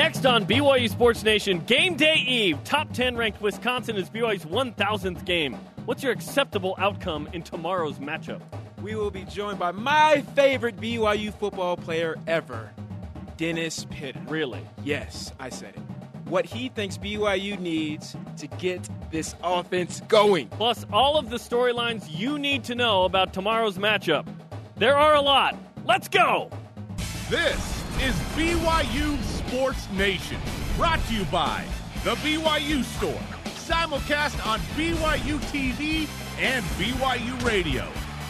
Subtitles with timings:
[0.00, 2.64] Next on BYU Sports Nation, game day eve.
[2.64, 5.58] Top 10 ranked Wisconsin is BYU's 1,000th game.
[5.84, 8.40] What's your acceptable outcome in tomorrow's matchup?
[8.80, 12.70] We will be joined by my favorite BYU football player ever,
[13.36, 14.22] Dennis Pitta.
[14.26, 14.66] Really?
[14.82, 15.82] Yes, I said it.
[16.30, 20.48] What he thinks BYU needs to get this offense going.
[20.48, 24.26] Plus, all of the storylines you need to know about tomorrow's matchup.
[24.76, 25.58] There are a lot.
[25.84, 26.48] Let's go!
[27.28, 30.38] This is BYU Sports Nation,
[30.76, 31.64] brought to you by
[32.04, 36.08] The BYU Store, simulcast on BYU TV
[36.38, 37.86] and BYU Radio.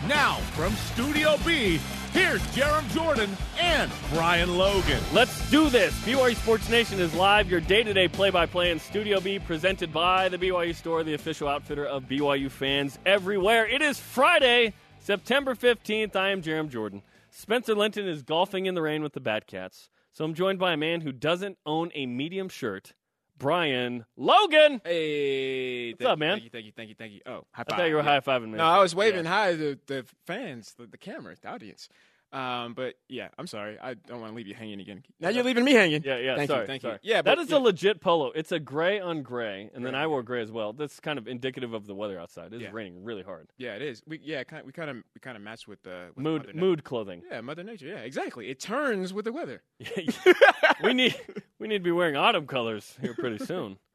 [0.09, 1.79] Now, from Studio B,
[2.13, 5.03] here's Jarom Jordan and Brian Logan.
[5.13, 5.93] Let's do this.
[6.01, 9.39] BYU Sports Nation is live, your day to day play by play in Studio B,
[9.39, 13.67] presented by the BYU Store, the official outfitter of BYU fans everywhere.
[13.67, 16.17] It is Friday, September 15th.
[16.17, 17.03] I am Jarom Jordan.
[17.41, 19.89] Spencer Linton is golfing in the rain with the Batcats.
[20.13, 22.93] So I'm joined by a man who doesn't own a medium shirt,
[23.39, 24.83] Brian Logan.
[24.85, 26.35] Hey, What's up, man?
[26.35, 27.21] Thank you, thank you, thank you, thank you.
[27.25, 27.67] Oh, high five.
[27.71, 28.09] I thought you were yeah.
[28.09, 28.59] high fiving me.
[28.59, 29.31] No, I was waving Yeah.
[29.31, 31.89] hi to the fans, the, the camera, the audience.
[32.33, 33.77] Um, but yeah, I'm sorry.
[33.81, 35.03] I don't want to leave you hanging again.
[35.19, 36.03] Now you're leaving me hanging.
[36.05, 36.37] Yeah, yeah.
[36.37, 36.99] Thank sorry, you, thank sorry.
[37.03, 37.11] you.
[37.11, 37.57] Yeah, that but, is yeah.
[37.57, 38.31] a legit polo.
[38.35, 40.73] It's a gray on gray, and then I wore gray as well.
[40.73, 42.53] That's kind of indicative of the weather outside.
[42.53, 42.71] It's Yeah.
[42.73, 43.49] raining really hard.
[43.59, 44.03] Yeah, it is.
[44.07, 46.85] We yeah, kind we kind of we kind of match with the with Mood mood
[46.85, 47.23] clothing.
[47.31, 47.87] Yeah, Mother Nature.
[47.87, 48.49] Yeah, exactly.
[48.49, 49.63] It turns with the weather.
[50.85, 51.17] we need
[51.59, 53.79] we need to be wearing autumn colors here pretty soon.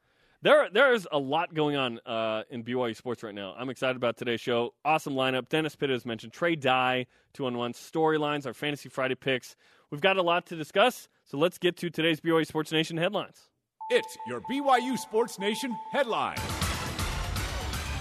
[0.46, 3.56] There there is a lot going on uh, in BYU sports right now.
[3.58, 4.76] I'm excited about today's show.
[4.86, 5.50] Awesome lineup.
[5.50, 9.56] Dennis Pitt has mentioned Trey Dye, two on one storylines, our Fantasy Friday picks.
[9.90, 13.50] We've got a lot to discuss, so let's get to today's BYU Sports Nation headlines.
[13.90, 16.38] It's your BYU Sports Nation headline.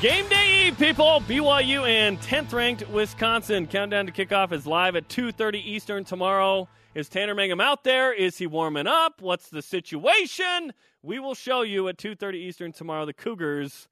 [0.03, 1.23] Game day people.
[1.27, 3.67] BYU and 10th ranked Wisconsin.
[3.67, 6.69] Countdown to kickoff is live at 2:30 Eastern tomorrow.
[6.95, 8.12] Is Tanner Mangum out there?
[8.12, 9.23] Is he warming up?
[9.23, 10.75] What's the situation?
[11.05, 13.05] We will show you at 2:30 Eastern tomorrow.
[13.05, 13.88] The Cougars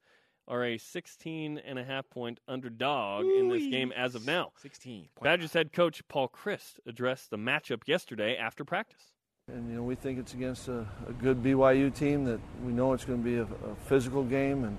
[0.47, 4.51] are a 16 and a half point underdog in this game as of now.
[4.57, 5.09] 16.
[5.15, 9.13] point Badgers head coach Paul Chryst addressed the matchup yesterday after practice.
[9.47, 12.93] And you know we think it's against a, a good BYU team that we know
[12.93, 14.75] it's going to be a, a physical game, and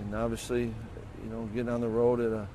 [0.00, 0.72] and obviously,
[1.24, 2.46] you know, getting on the road at a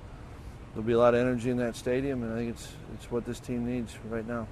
[0.73, 3.25] there'll be a lot of energy in that stadium, and I think it's it's what
[3.25, 4.47] this team needs right now.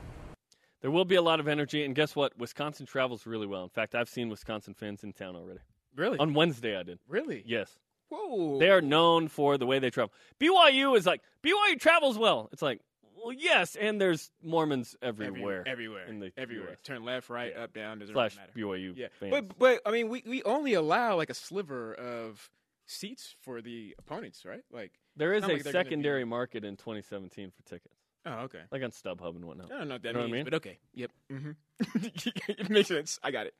[0.82, 2.38] There will be a lot of energy, and guess what?
[2.38, 3.64] Wisconsin travels really well.
[3.64, 5.60] In fact, I've seen Wisconsin fans in town already.
[5.96, 6.18] Really?
[6.20, 7.00] On Wednesday, I did.
[7.08, 7.44] really?
[7.46, 7.78] Yes.
[8.10, 8.58] Whoa.
[8.60, 10.12] They are known for the way they travel.
[10.40, 12.50] BYU is like BYU travels well.
[12.52, 12.80] It's like,
[13.22, 16.06] well, yes, and there's Mormons everywhere, Everywhere.
[16.38, 16.78] everywhere.
[16.84, 17.64] Turn left, right, Yeah.
[17.66, 18.00] up, down.
[18.00, 19.02] Doesn't slash really BYU matter.
[19.02, 19.08] Yeah.
[19.20, 19.32] fans.
[19.32, 22.50] But but I mean, we we only allow like a sliver of
[22.88, 24.64] seats for the opponents, right?
[24.72, 24.94] Like.
[25.18, 27.94] there is a like secondary market in 2017 for tickets,
[28.26, 28.60] Oh, okay.
[28.72, 29.72] like on StubHub and whatnot.
[29.72, 30.44] I don't know what that You know what I means, mean?
[30.46, 30.80] but okay.
[30.94, 31.12] Yep.
[31.32, 32.50] Mm-hmm.
[32.60, 33.20] it makes sense.
[33.24, 33.54] I got it.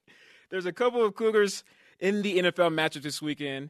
[0.50, 1.64] There's a couple of Cougars
[2.00, 3.70] in the NFL matchup this weekend.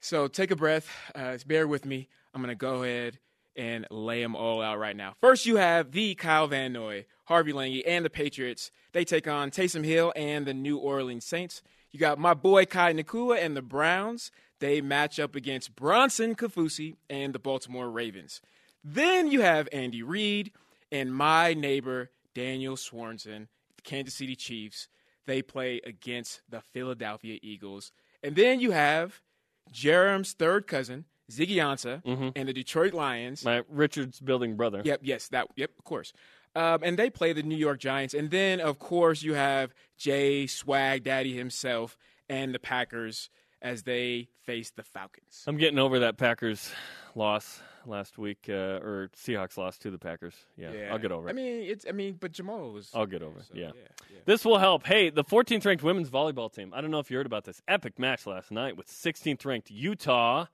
[0.00, 0.88] So take a breath.
[1.14, 2.08] Uh, bear with me.
[2.32, 3.18] I'm going to go ahead
[3.56, 5.14] and lay them all out right now.
[5.20, 8.70] First, you have the Kyle Van Noy, Harvey Langi, and the Patriots.
[8.92, 11.62] They take on Taysom Hill and the New Orleans Saints.
[11.90, 14.30] You got my boy Kai Nacua and the Browns.
[14.60, 18.40] They match up against Bronson Kaufusi and the Baltimore Ravens.
[18.84, 20.52] Then you have Andy Reid
[20.92, 24.88] and my neighbor Daniel Swanson, the Kansas City Chiefs.
[25.26, 27.92] They play against the Philadelphia Eagles.
[28.22, 29.22] And then you have
[29.72, 32.02] Jarom's third cousin, Ziggy Ansah,
[32.36, 33.42] and the Detroit Lions.
[33.42, 34.82] My Richards building brother.
[34.84, 35.48] Yep, yes, that.
[35.56, 36.12] Yep, of course.
[36.54, 40.46] Um, and they play the New York Giants, and then of course you have Jay
[40.46, 41.96] Swag Daddy himself
[42.28, 43.28] and the Packers
[43.60, 45.42] as they face the Falcons.
[45.46, 46.70] I'm getting over that Packers
[47.16, 48.52] loss last week, uh,
[48.82, 50.34] or Seahawks lost to the Packers.
[50.56, 51.30] Yeah, I'll get over it.
[51.30, 51.84] I mean, it's.
[51.88, 52.90] I mean, but Jamaal was.
[52.94, 53.46] I'll get over it.
[53.46, 53.70] so, yeah.
[53.74, 54.18] yeah.
[54.24, 54.86] This will help.
[54.86, 56.72] Hey, the 14th ranked women's volleyball team.
[56.74, 59.70] I don't know if you heard about this epic match last night with 16th ranked
[59.70, 60.46] Utah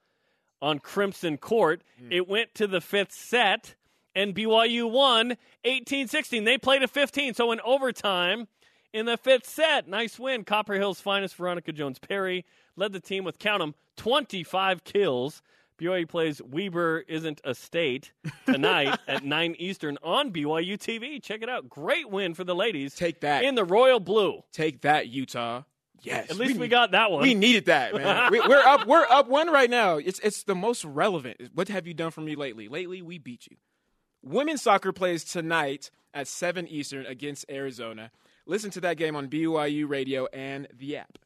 [0.62, 1.82] on Crimson Court.
[2.10, 3.74] It went to the fifth set,
[4.14, 6.44] and BYU won 18 16.
[6.44, 7.34] They played a 15.
[7.34, 8.48] So in overtime,
[8.92, 10.44] in the fifth set, nice win.
[10.44, 12.44] Copper Hill's finest Veronica Jones Perry
[12.76, 15.42] led the team with, count 'em, 25 kills.
[15.80, 18.12] BYU plays Weber Isn't a State
[18.44, 21.22] tonight at 9 Eastern on BYU TV.
[21.22, 21.68] Check it out.
[21.70, 22.94] Great win for the ladies.
[22.94, 23.44] Take that.
[23.44, 24.42] In the royal blue.
[24.52, 25.62] Take that, Utah.
[26.02, 26.30] Yes.
[26.30, 27.22] At least we, need- got that one.
[27.22, 28.30] We needed that, man.
[28.32, 28.86] we, we're up.
[28.86, 29.96] We're up one right now.
[29.96, 31.50] It's it's the most relevant.
[31.54, 32.68] What have you done for me lately?
[32.68, 33.56] Lately, we beat you.
[34.22, 38.10] Women's soccer plays tonight at seven Eastern against Arizona.
[38.46, 41.18] Listen to that game on BYU Radio and the app.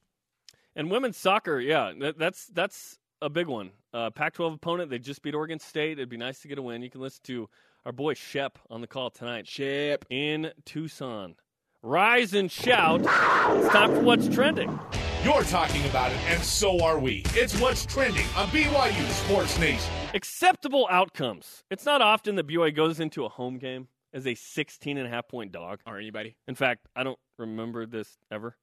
[0.77, 3.71] And women's soccer, yeah, that, that's that's a big one.
[3.95, 5.93] Uh, Pac-12 opponent, they just beat Oregon State.
[5.93, 6.83] It'd be nice to get a win.
[6.83, 7.49] You can listen to
[7.87, 10.05] our boy Shep on the call tonight Shep.
[10.11, 11.37] in Tucson.
[11.81, 13.03] rise and shout.
[13.03, 14.79] It's time for what's trending.
[15.23, 17.23] You're talking about it, and so are we.
[17.29, 19.93] It's what's trending on BYU Sports Nation.
[20.13, 21.63] Acceptable outcomes.
[21.71, 25.11] It's not often that BYU goes into a home game as a 16 and a
[25.11, 25.79] half point dog.
[25.87, 26.37] Or anybody.
[26.49, 28.57] In fact, I don't remember this ever.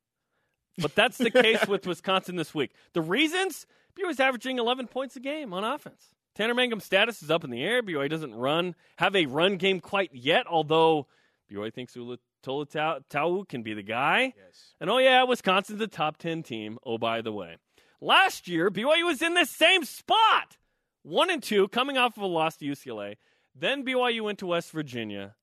[0.77, 2.71] But that's the case with Wisconsin this week.
[2.93, 3.65] The reasons
[3.97, 6.13] BYU is averaging 11 points a game on offense.
[6.35, 7.83] Tanner Mangum's status is up in the air.
[7.83, 11.07] BYU doesn't run have a run game quite yet, although
[11.51, 14.33] BYU thinks Ula Tolutau can be the guy.
[14.37, 14.75] Yes.
[14.79, 16.77] And oh yeah, Wisconsin's a top 10 team.
[16.85, 17.57] Oh by the way,
[17.99, 20.57] last year BYU was in the same spot,
[21.03, 23.15] one and two, coming off of a loss to UCLA.
[23.53, 25.35] Then BYU went to West Virginia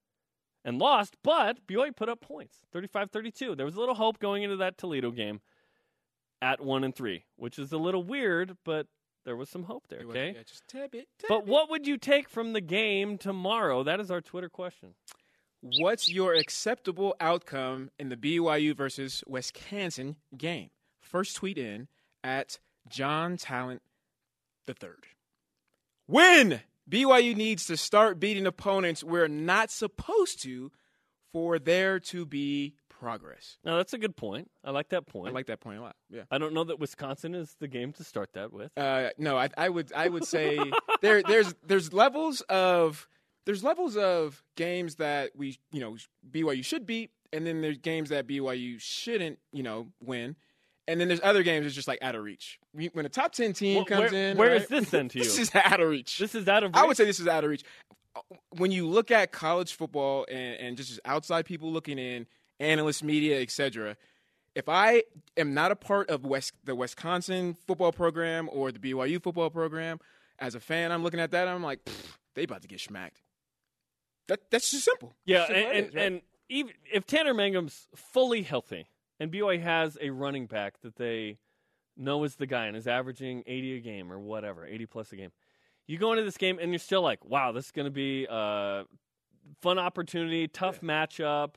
[0.68, 3.54] and lost, but BYU put up points 35 32.
[3.54, 5.40] There was a little hope going into that Toledo game
[6.42, 8.86] at 1 and 3, which is a little weird, but
[9.24, 10.34] there was some hope there, okay?
[10.36, 11.08] Yeah, just tad bit.
[11.18, 11.50] tad But bit.
[11.50, 13.82] what would you take from the game tomorrow?
[13.82, 14.94] That is our Twitter question.
[15.60, 20.68] What's your acceptable outcome in the BYU versus Wisconsin game?
[21.00, 21.88] First tweet in
[22.22, 23.80] at John Talent
[24.66, 25.06] the third.
[26.06, 26.60] Win!
[26.88, 30.70] BYU needs to start beating opponents we're not supposed to
[31.32, 33.58] for there to be progress.
[33.64, 34.50] Now, that's a good point.
[34.64, 35.28] I like that point.
[35.28, 35.96] I like that point a lot.
[36.10, 36.22] Yeah.
[36.30, 38.70] I don't know that Wisconsin is the game to start that with.
[38.76, 40.58] Uh, no, I, I would I would say
[41.00, 43.08] there there's there's levels of
[43.46, 45.96] there's levels of games that we you know
[46.30, 50.36] BYU should beat, and then there's games that BYU shouldn't you know win,
[50.88, 52.58] and then there's other games that's just like out of reach.
[52.92, 54.62] When a top ten team Wh- comes where- in, where right?
[54.62, 55.24] is this then to you?
[55.24, 56.18] this is out of reach.
[56.18, 56.82] This is out of reach?
[56.82, 57.62] I would say this is out of reach.
[58.56, 62.26] When you look at college football and, and just outside people looking in,
[62.58, 63.96] analysts, media, etc.
[64.56, 65.04] If I
[65.36, 70.00] am not a part of West, the Wisconsin football program or the BYU football program,
[70.40, 71.46] as a fan, I'm looking at that.
[71.46, 71.78] I'm like,
[72.34, 73.20] they about to get smacked.
[74.26, 75.14] That that's just simple.
[75.24, 76.04] Yeah, Simple and, as, and, right?
[76.06, 78.88] and even if Tanner Mangum's fully healthy
[79.20, 81.38] and BYU has a running back that they
[81.96, 85.16] know is the guy and is averaging 80 a game or whatever, 80 plus a
[85.16, 85.30] game,
[85.86, 88.26] you go into this game and you're still like, wow, this is going to be
[88.28, 88.84] a
[89.60, 91.54] fun opportunity, tough matchup.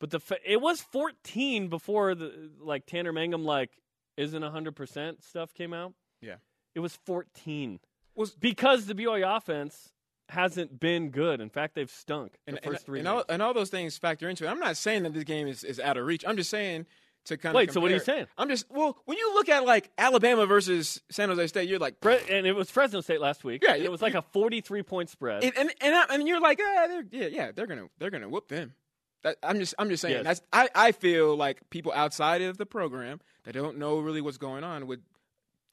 [0.00, 3.70] But the it was 14 before the like Tanner Mangum like
[4.16, 5.92] isn't 100% stuff came out.
[6.20, 6.36] Yeah.
[6.74, 7.80] It was 14.
[8.14, 9.92] Was- because the BYU offense
[10.30, 11.40] hasn't been good.
[11.40, 13.98] In fact, they've stunk and, the first and, three and all, and all those things
[13.98, 14.48] factor into it.
[14.48, 16.24] I'm not saying that this game is, is out of reach.
[16.26, 16.86] I'm just saying
[17.26, 18.26] to kind of Wait, so what are you saying?
[18.38, 22.00] I'm just well, when you look at like Alabama versus San Jose State, you're like,
[22.00, 23.62] Fre- and it was Fresno State last week.
[23.62, 25.44] Yeah, it was like a 43 point spread.
[25.44, 28.28] and and and, I, and you're like, ah, they're, yeah, yeah, they're gonna they're gonna
[28.28, 28.74] whoop them.
[29.22, 30.24] That, I'm just I'm just saying Yes.
[30.24, 34.38] that's I, I feel like people outside of the program that don't know really what's
[34.38, 35.02] going on would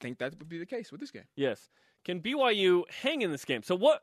[0.00, 1.24] think that would be the case with this game.
[1.36, 1.70] yes.
[2.04, 3.62] Can BYU hang in this game?
[3.62, 4.02] So what?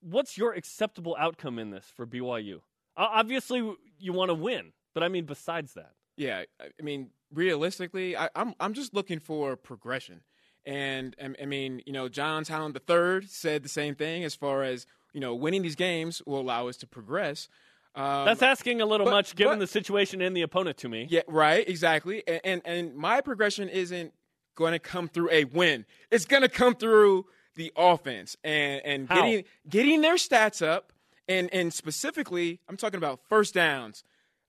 [0.00, 2.60] What's your acceptable outcome in this for BYU?
[2.96, 8.28] Obviously, you want to win, but I mean, besides that, Yeah, I mean, realistically, I,
[8.34, 10.22] I'm I'm just looking for progression,
[10.64, 14.62] and, I mean, you know, John Talon the third said the same thing as far
[14.62, 17.48] as you know, winning these games will allow us to progress.
[17.96, 20.88] Um, that's asking a little but- much given but- the situation and the opponent to
[20.88, 21.06] me.
[21.10, 22.22] Yeah, right, exactly.
[22.26, 24.14] And, and and my progression isn't
[24.60, 25.86] going to come through a win.
[26.10, 27.26] It's going to come through
[27.56, 29.16] the offense and and How?
[29.16, 30.92] getting getting their stats up
[31.30, 34.04] and and specifically, I'm talking about first downs,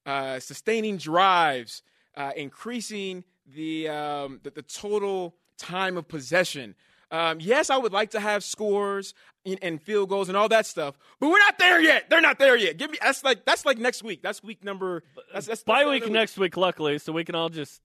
[0.05, 1.83] uh, sustaining drives,
[2.17, 6.75] uh, increasing the, um, the the total time of possession.
[7.11, 9.13] Um, yes, I would like to have scores
[9.45, 12.09] and, and field goals and all that stuff, but we're not there yet.
[12.09, 12.77] They're not there yet.
[12.77, 14.21] Give me that's like that's like next week.
[14.23, 15.03] That's week number.
[15.33, 17.79] That's, that's Bye that's week next week, luckily, so we can all just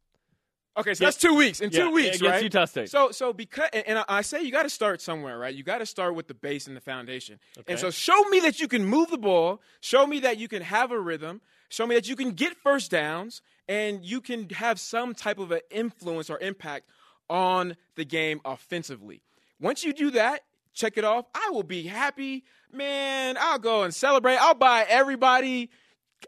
[0.79, 1.07] Okay, so Yeah.
[1.07, 1.61] that's two weeks.
[1.61, 2.43] In Yeah, two weeks, against right?
[2.43, 2.91] Utah State.
[2.91, 5.55] So, so because and, I say you got to start somewhere, right?
[5.55, 7.39] You got to start with the base and the foundation.
[7.59, 7.73] Okay.
[7.73, 9.63] And so, show me that you can move the ball.
[9.81, 11.41] Show me that you can have a rhythm.
[11.71, 15.51] Show me that you can get first downs, and you can have some type of
[15.51, 16.89] an influence or impact
[17.29, 19.23] on the game offensively.
[19.59, 20.43] Once you do that,
[20.75, 21.25] check it off.
[21.35, 23.37] I will be happy, man.
[23.41, 24.37] I'll go and celebrate.
[24.37, 25.71] I'll buy everybody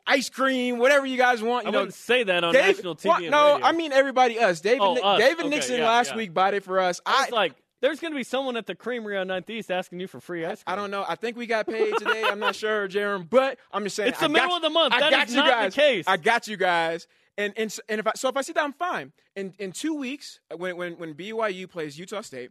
[0.06, 1.64] ice cream, whatever you guys want.
[1.64, 3.16] You I know, wouldn't say that on Dave- national TV.
[3.16, 3.66] and no, radio.
[3.66, 4.38] I mean everybody.
[4.38, 4.80] Us, David.
[4.82, 5.18] Oh, us.
[5.20, 6.16] David Okay, Nixon yeah, last yeah.
[6.16, 7.00] week bought it for us.
[7.06, 9.70] I I, was like, there's going to be someone at the Creamery on 9th East
[9.70, 10.72] asking you for free ice cream.
[10.72, 11.04] I don't know.
[11.08, 12.24] I think we got paid today.
[12.24, 14.10] I'm not sure, Jarom, but I'm just saying.
[14.10, 14.94] It's the I middle you- of the month.
[14.94, 15.74] I That got is you not the guys.
[15.74, 16.04] case.
[16.06, 17.06] I got you guys.
[17.36, 19.12] And and and if I, so, if I sit down, fine.
[19.36, 22.50] In in two weeks, uh, when when when BYU plays Utah State,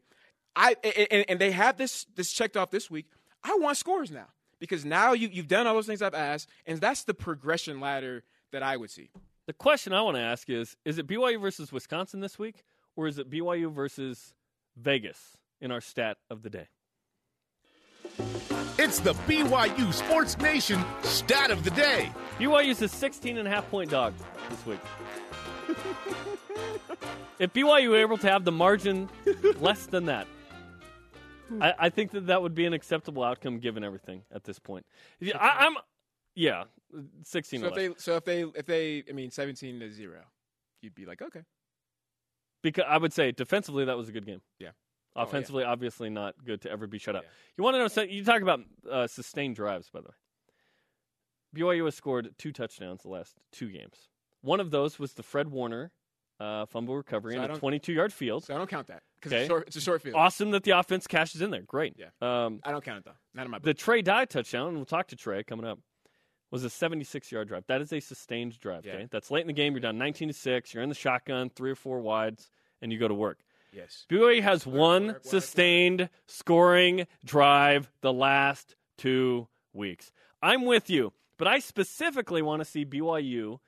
[0.56, 0.76] I
[1.12, 3.06] and, and they have this this checked off this week.
[3.44, 4.28] I want scores now
[4.60, 8.24] because now you you've done all those things I've asked, and that's the progression ladder
[8.52, 9.10] that I would see.
[9.46, 12.64] The question I want to ask is is it BYU versus Wisconsin this week,
[12.96, 14.34] or is it BYU versus
[14.76, 16.68] Vegas in our stat of the day?
[18.80, 22.12] It's the BYU Sports Nation stat of the day.
[22.40, 24.14] BYU's a 16 and a half point dog
[24.50, 24.80] this week.
[27.40, 29.10] if BYU were able to have the margin
[29.60, 30.28] less than that,
[31.62, 34.86] I, I think that that would be an acceptable outcome given everything at this point.
[35.20, 35.76] Yeah, I, I'm,
[36.36, 36.66] yeah,
[37.24, 40.22] 16 So if they, so if they, if they, I mean, seventeen to zero,
[40.82, 41.42] you'd be like, okay,
[42.62, 44.42] Because I would say defensively that was a good game.
[44.60, 44.70] Yeah.
[45.16, 45.24] Oh, yeah.
[45.24, 47.24] Offensively, obviously not good to ever be shut out.
[47.24, 47.30] Yeah.
[47.58, 47.88] You want to know?
[47.88, 48.14] something?
[48.14, 50.14] You talk about uh, sustained drives, by the way.
[51.56, 54.10] BYU has scored two touchdowns the last two games.
[54.42, 55.92] One of those was the Fred Warner
[56.40, 58.44] uh, fumble recovery So a 22-yard field.
[58.46, 59.46] so I don't count that because Okay.
[59.46, 60.16] it's, it's a short field.
[60.16, 61.62] Awesome that the offense cashes in there.
[61.64, 61.96] Great.
[61.98, 62.08] Yeah.
[62.22, 63.18] Um, I don't count it though.
[63.34, 63.66] Not in my book.
[63.66, 65.80] the Trey Dye touchdown, and we'll talk to Trey coming up,
[66.52, 67.64] was a 76-yard drive.
[67.68, 68.86] That is a sustained drive.
[68.86, 68.94] Yeah.
[68.94, 69.74] Okay, that's late in the game.
[69.74, 70.74] You're down 19 to six.
[70.74, 72.50] You're in the shotgun, three or four wides,
[72.82, 73.40] and you go to work.
[73.74, 74.06] yes.
[74.10, 80.12] BYU has one work, work, sustained scoring drive the last two weeks.
[80.42, 83.60] I'm with you, but I specifically want to see BYU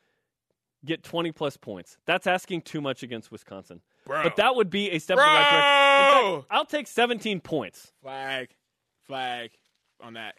[0.85, 1.97] get 20 plus points.
[2.05, 3.81] That's asking too much against Wisconsin.
[4.05, 4.23] Bro.
[4.23, 6.41] But that would be a step in the right direction.
[6.41, 7.91] Fact, I'll take 17 points.
[8.01, 8.49] Flag,
[9.07, 9.51] flag
[10.01, 10.35] on that.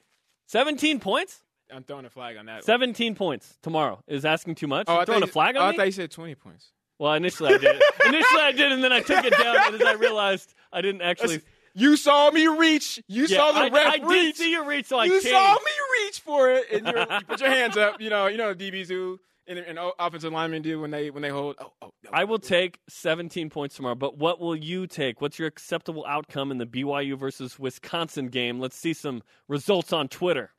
[0.47, 1.43] 17 points?
[1.73, 2.65] I'm throwing a flag on that.
[2.65, 4.87] 17 points tomorrow is asking too much.
[4.89, 6.73] Oh, You I throwing a flag you, on oh, I thought you said twenty points.
[6.99, 7.81] well, initially I did.
[8.07, 11.03] initially I did, and then I took it down, and as I realized I didn't
[11.03, 11.43] actually.
[11.73, 13.01] You saw me reach.
[13.07, 14.37] You Yeah, saw the I, ref I did reach.
[14.39, 17.41] see your reach, so I you saw me reach for it, and you're, you put
[17.41, 18.01] your hands up.
[18.01, 19.21] You know, you know DBs do,
[19.51, 21.57] and, and offensive linemen do when they when they hold.
[21.59, 22.11] Oh, oh, no.
[22.13, 25.21] I will take 17 points tomorrow, but what will you take?
[25.21, 28.61] What's your acceptable outcome in the BYU versus Wisconsin game?
[28.61, 30.53] Let's see some results on Twitter.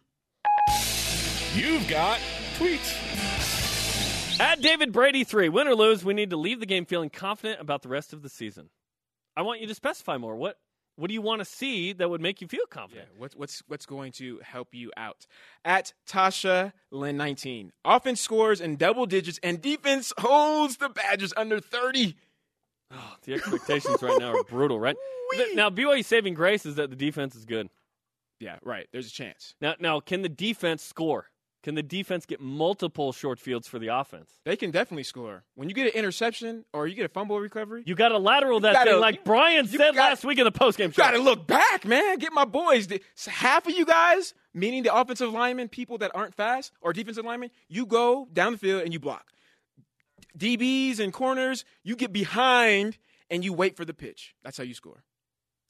[1.56, 2.20] You've got
[2.58, 2.98] tweets.
[4.40, 7.62] At David Brady 3, win or lose, we need to leave the game feeling confident
[7.62, 8.70] about the rest of the season.
[9.38, 10.36] I want you to specify more.
[10.36, 10.58] What
[11.02, 13.08] what do you want to see that would make you feel Yeah, confident?
[13.18, 15.26] what's what's what's going to help you out?
[15.66, 21.60] At Tasha Lynn 19, offense scores in double digits and defense holds the Badgers under
[21.60, 22.16] 30.
[22.94, 24.98] Oh, the expectations right now are brutal, right?
[25.54, 27.70] Now, BYU's saving grace is that the defense is good.
[28.42, 28.86] Yeah, right.
[28.92, 31.31] There's a chance Now, now, can the defense score?
[31.64, 34.32] Can the defense get multiple short fields for the offense?
[34.46, 35.44] they can definitely score.
[35.54, 38.60] When you get an interception or you get a fumble recovery, You got to lateral
[38.62, 41.04] that gotta- thing, like Brian you said got- last week in the postgame You show.
[41.04, 42.18] got to look back, man.
[42.18, 42.88] Get my boys.
[43.28, 47.52] Half of you guys, meaning the offensive linemen, people that aren't fast, or defensive linemen,
[47.68, 49.28] you go down the field and you block.
[50.38, 52.98] DBs and corners, you get behind
[53.30, 54.34] and you wait for the pitch.
[54.44, 55.04] That's how you score.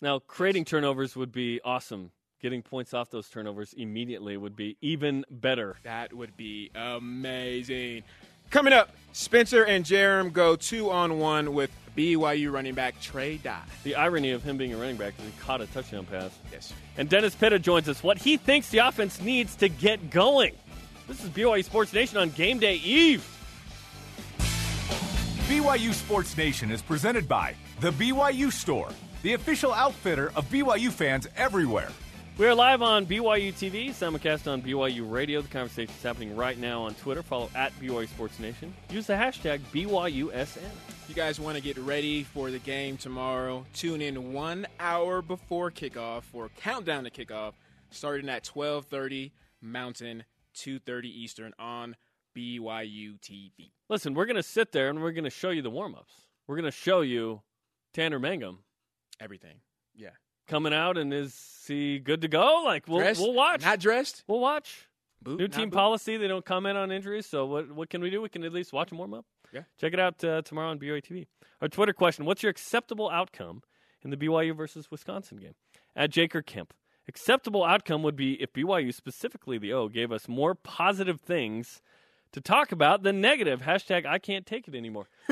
[0.01, 2.11] Now, creating turnovers would be awesome.
[2.41, 5.77] Getting points off those turnovers immediately would be even better.
[5.83, 8.01] That would be amazing.
[8.49, 13.61] Coming up, Spencer and Jarom go two on one with BYU running back Trey Dye.
[13.83, 16.31] The irony of him being a running back is he caught a touchdown pass.
[16.51, 16.73] Yes.
[16.97, 18.01] And Dennis Pitta joins us.
[18.01, 20.55] What he thinks the offense needs to get going.
[21.07, 23.23] This is BYU Sports Nation on game day eve.
[25.47, 28.89] BYU Sports Nation is presented by The BYU Store,
[29.21, 31.89] the official outfitter of BYU fans everywhere.
[32.37, 35.41] We are live on BYU TV, simulcast on BYU Radio.
[35.41, 37.21] The conversation is happening right now on Twitter.
[37.21, 38.73] Follow at BYU Sports Nation.
[38.89, 40.57] Use the hashtag BYUSN.
[40.57, 45.21] If you guys want to get ready for the game tomorrow, tune in one hour
[45.21, 47.53] before kickoff for countdown to kickoff,
[47.91, 50.23] starting at 12:30 Mountain,
[50.55, 51.95] 2:30 Eastern on
[52.35, 53.73] BYU TV.
[53.89, 56.13] Listen, we're going to sit there and we're going to show you the warm ups.
[56.47, 57.41] We're going to show you
[57.93, 58.59] Tanner Mangum
[59.19, 59.57] Everything.
[60.51, 62.63] Coming out, and is he good to go?
[62.65, 63.61] Like we'll Dressed, we'll watch.
[63.61, 64.25] Not dressed.
[64.27, 64.89] we'll watch.
[65.21, 65.77] Boot, New team boot.
[65.77, 67.25] policy: they don't comment on injuries.
[67.25, 68.21] So what what can we do?
[68.21, 69.25] We can at least watch them warm up.
[69.53, 69.61] Yeah.
[69.79, 71.27] Check it out uh, tomorrow on BYU TV.
[71.61, 73.63] Our Twitter question: What's your acceptable outcome
[74.03, 75.53] in the BYU versus Wisconsin game?
[75.95, 76.73] At Jaker Kemp,
[77.07, 81.81] acceptable outcome would be if BYU, specifically the O, gave us more positive things
[82.33, 83.61] to talk about than negative.
[83.61, 85.07] Hashtag I can't take it anymore.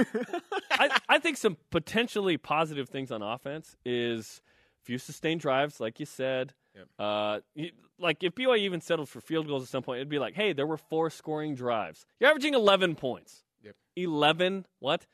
[0.71, 4.41] I, I think some potentially positive things on offense is
[4.89, 6.51] few sustained drives, like you said.
[6.75, 6.87] Yep.
[6.97, 10.17] Uh, you- like if BYU even settled for field goals at some point, it'd be
[10.17, 12.07] like, hey, there were four scoring drives.
[12.19, 13.43] You're averaging 11 points.
[13.61, 13.75] Yep.
[13.97, 14.65] 11?
[14.79, 15.05] What?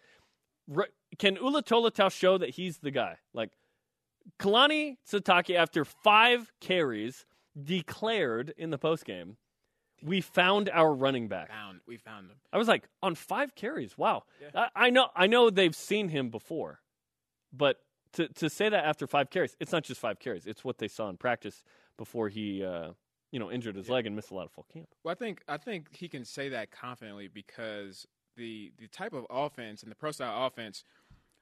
[0.70, 0.86] Re-
[1.20, 3.18] can Ula Tolutau show that he's the guy?
[3.34, 3.52] Like,
[4.40, 7.26] Kalani Sitake, after five carries,
[7.62, 9.36] declared in the postgame,
[10.02, 11.50] we found our running back.
[11.50, 11.82] Found.
[11.86, 12.38] We found them.
[12.54, 14.24] I was like, on five carries, wow.
[14.42, 14.68] Yeah.
[14.76, 16.80] I, I know, I know they've seen him before,
[17.52, 17.78] but
[18.16, 20.46] to to say that after five carries, it's not just five carries.
[20.46, 21.64] It's what they saw in practice
[21.98, 22.90] before he, uh,
[23.32, 24.88] you know, injured his leg and missed a lot of full camp.
[25.04, 29.26] Well, I think I think he can say that confidently because the the type of
[29.30, 30.84] offense and the pro style offense,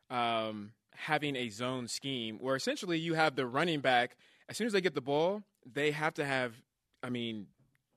[0.09, 4.15] um, having a zone scheme where essentially you have the running back
[4.49, 6.53] as soon as they get the ball, they have to have,
[7.01, 7.47] I mean,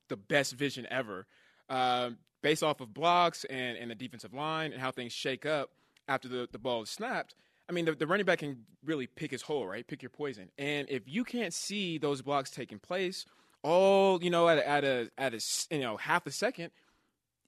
[0.09, 1.26] the best vision ever,
[1.68, 2.11] uh,
[2.42, 5.71] based off of blocks and, and the defensive line and how things shake up
[6.09, 7.35] after the, the ball is snapped.
[7.68, 9.87] I mean, the, the running back can really pick his hole, right?
[9.87, 10.50] Pick your poison.
[10.56, 13.26] And if you can't see those blocks taking place,
[13.62, 16.70] all you know at a, at a at a you know half a second,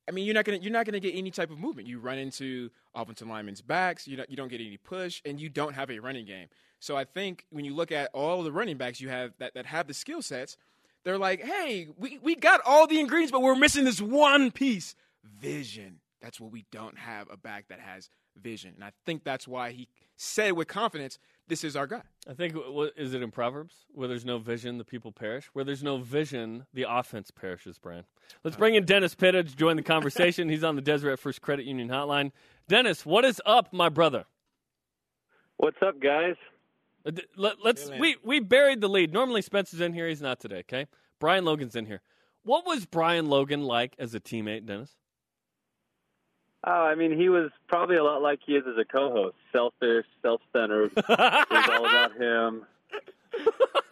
[0.08, 1.86] I mean, you're not gonna you're not gonna get any type of movement.
[1.86, 4.08] You run into offensive linemen's backs.
[4.08, 6.48] You don't you don't get any push, and you don't have a running game.
[6.80, 9.66] So I think when you look at all the running backs you have that, that
[9.66, 10.56] have the skill sets,
[11.04, 14.94] they're like, hey, we, we got all the ingredients, but we're missing this one piece
[15.24, 16.00] vision.
[16.20, 18.72] That's what we don't have a back that has vision.
[18.74, 21.18] And I think that's why he said with confidence,
[21.48, 22.02] this is our guy.
[22.28, 23.74] I think what is it in Proverbs?
[23.94, 25.48] Where there's no vision, the people perish.
[25.52, 27.78] Where there's no vision, the offense perishes.
[27.78, 28.04] Brian,
[28.44, 30.48] let's bring in Dennis Pitta to join the conversation.
[30.50, 32.32] He's on the Deseret First Credit Union Hotline.
[32.68, 34.24] Dennis, what is up, my brother?
[35.56, 36.36] What's up, guys?
[37.06, 39.12] Uh, let, us we we buried the lead.
[39.12, 40.08] Normally Spencer's in here.
[40.08, 40.58] He's not today.
[40.58, 40.86] Okay,
[41.18, 42.02] Brian Logan's in here.
[42.44, 44.96] What was Brian Logan like as a teammate, Dennis?
[46.70, 49.36] Oh, I mean, he was probably a lot like he is as a co-host.
[49.52, 50.92] Selfish, self-centered.
[50.96, 52.66] it was all about him.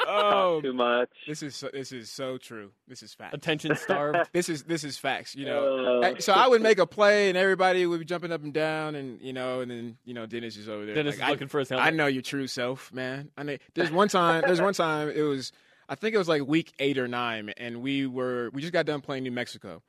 [0.07, 1.09] oh, too much.
[1.27, 2.73] This is so, this is so true.
[2.87, 3.33] This is fact.
[3.33, 4.29] Attention starved.
[4.35, 5.35] this is this is facts.
[5.35, 8.43] You know, uh, so I would make a play and everybody would be jumping up
[8.43, 10.95] and down, and you know, and then you know, Dennis is over there.
[10.95, 11.87] Dennis like, is looking I, for his helmet.
[11.87, 13.31] I know your true self, man.
[13.39, 13.57] I know.
[13.73, 14.43] There's one time.
[14.47, 15.09] There's one time.
[15.09, 15.51] It was.
[15.89, 18.85] I think it was like week eight or nine, and we were we just got
[18.85, 19.83] done playing New Mexico,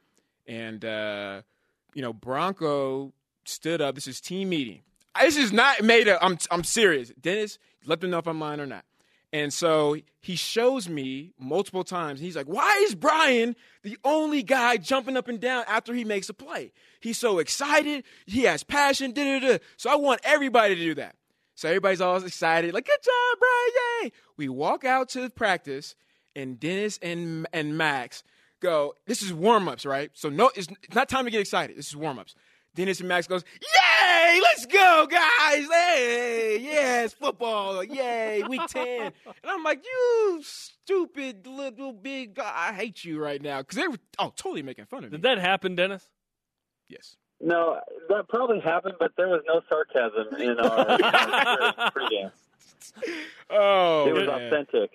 [0.48, 1.42] and uh,
[1.94, 3.14] you know, Bronco
[3.46, 3.96] stood up.
[3.96, 4.82] This is team meeting.
[5.20, 6.20] This is not made up.
[6.22, 7.12] I'm I'm serious.
[7.20, 8.86] Dennis, let them know if I'm lying or not.
[9.34, 12.20] And so he shows me multiple times.
[12.20, 16.30] He's like, "Why is Brian the only guy jumping up and down after he makes
[16.30, 16.72] a play?
[17.02, 18.04] He's so excited.
[18.26, 19.12] He has passion.
[19.12, 19.58] Da, da, da.
[19.76, 21.16] So I want everybody to do that.
[21.56, 24.04] So everybody's all excited, like, "Good job, Brian!
[24.04, 25.96] Yay!" We walk out to practice,
[26.36, 28.24] and Dennis and and Max
[28.60, 28.94] go.
[29.06, 30.12] This is warm ups, right?
[30.14, 31.78] So no, it's, it's not time to get excited.
[31.78, 32.36] This is warm ups.
[32.78, 35.68] Dennis and Max goes, Yay, let's go, guys.
[35.68, 37.84] Hey, yes, football.
[37.84, 38.86] Yay, week 10.
[39.06, 42.54] And I'm like, you stupid little big guy.
[42.56, 43.60] I hate you right now.
[43.60, 45.18] Because they were oh, totally making fun of me.
[45.18, 46.08] Did that happen, Dennis?
[46.88, 47.18] Yes.
[47.42, 50.86] No, that probably happened, but there was no sarcasm in our
[51.92, 52.32] pregame.
[53.50, 54.48] Oh, it was man.
[54.48, 54.92] authentic.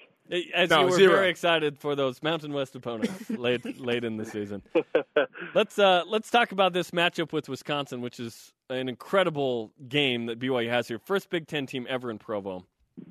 [0.55, 1.15] As no, you were zero.
[1.17, 4.63] very excited for those Mountain West opponents late late in the season.
[5.55, 10.39] let's uh, let's talk about this matchup with Wisconsin, which is an incredible game that
[10.39, 10.99] BYU has here.
[10.99, 12.65] First Big Ten team ever in Provo,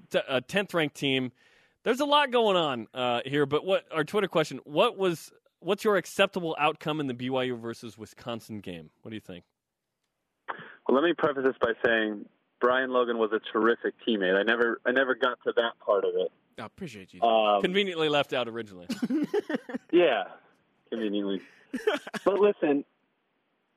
[0.09, 1.31] T- a tenth ranked team.
[1.83, 4.59] There's a lot going on uh, here, but what our Twitter question?
[4.63, 8.89] What was what's your acceptable outcome in the BYU versus Wisconsin game?
[9.03, 9.43] What do you think?
[10.87, 12.25] Well, let me preface this by saying
[12.59, 14.35] Brian Logan was a terrific teammate.
[14.35, 16.31] I never I never got to that part of it.
[16.59, 17.21] I appreciate you.
[17.21, 18.87] Um, Conveniently left out originally.
[19.91, 20.23] yeah,
[20.89, 21.41] conveniently.
[22.25, 22.83] but listen,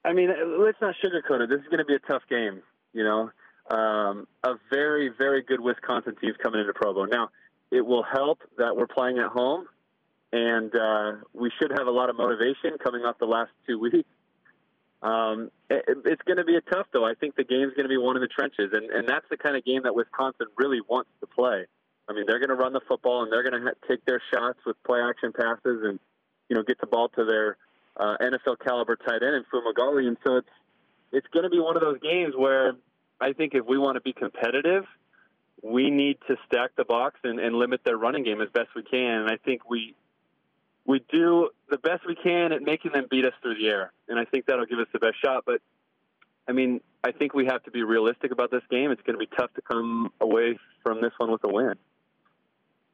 [0.04, 1.48] I mean, let's not sugarcoat it.
[1.48, 2.62] This is going to be a tough game.
[2.92, 3.30] You know,
[3.76, 7.04] um, a very, very good Wisconsin team's coming into Provo.
[7.04, 7.30] Now,
[7.70, 9.66] it will help that we're playing at home,
[10.32, 14.08] and uh, we should have a lot of motivation coming off the last two weeks.
[15.02, 17.04] Um, it, it's going to be a tough, though.
[17.04, 19.36] I think the game's going to be one in the trenches, and, and that's the
[19.36, 21.66] kind of game that Wisconsin really wants to play.
[22.08, 24.20] I mean, they're going to run the football and they're going to ha- take their
[24.32, 25.98] shots with play action passes and
[26.48, 27.56] you know get the ball to their
[27.96, 30.06] uh, NFL caliber tight end in Fumagalli.
[30.06, 30.48] And so it's
[31.12, 32.74] it's going to be one of those games where
[33.20, 34.84] I think if we want to be competitive,
[35.62, 38.82] we need to stack the box and, and limit their running game as best we
[38.82, 39.22] can.
[39.22, 39.94] And I think we
[40.84, 43.92] we do the best we can at making them beat us through the air.
[44.08, 45.44] And I think that'll give us the best shot.
[45.46, 45.62] But
[46.46, 48.90] I mean, I think we have to be realistic about this game.
[48.90, 51.74] It's going to be tough to come away from this one with a win.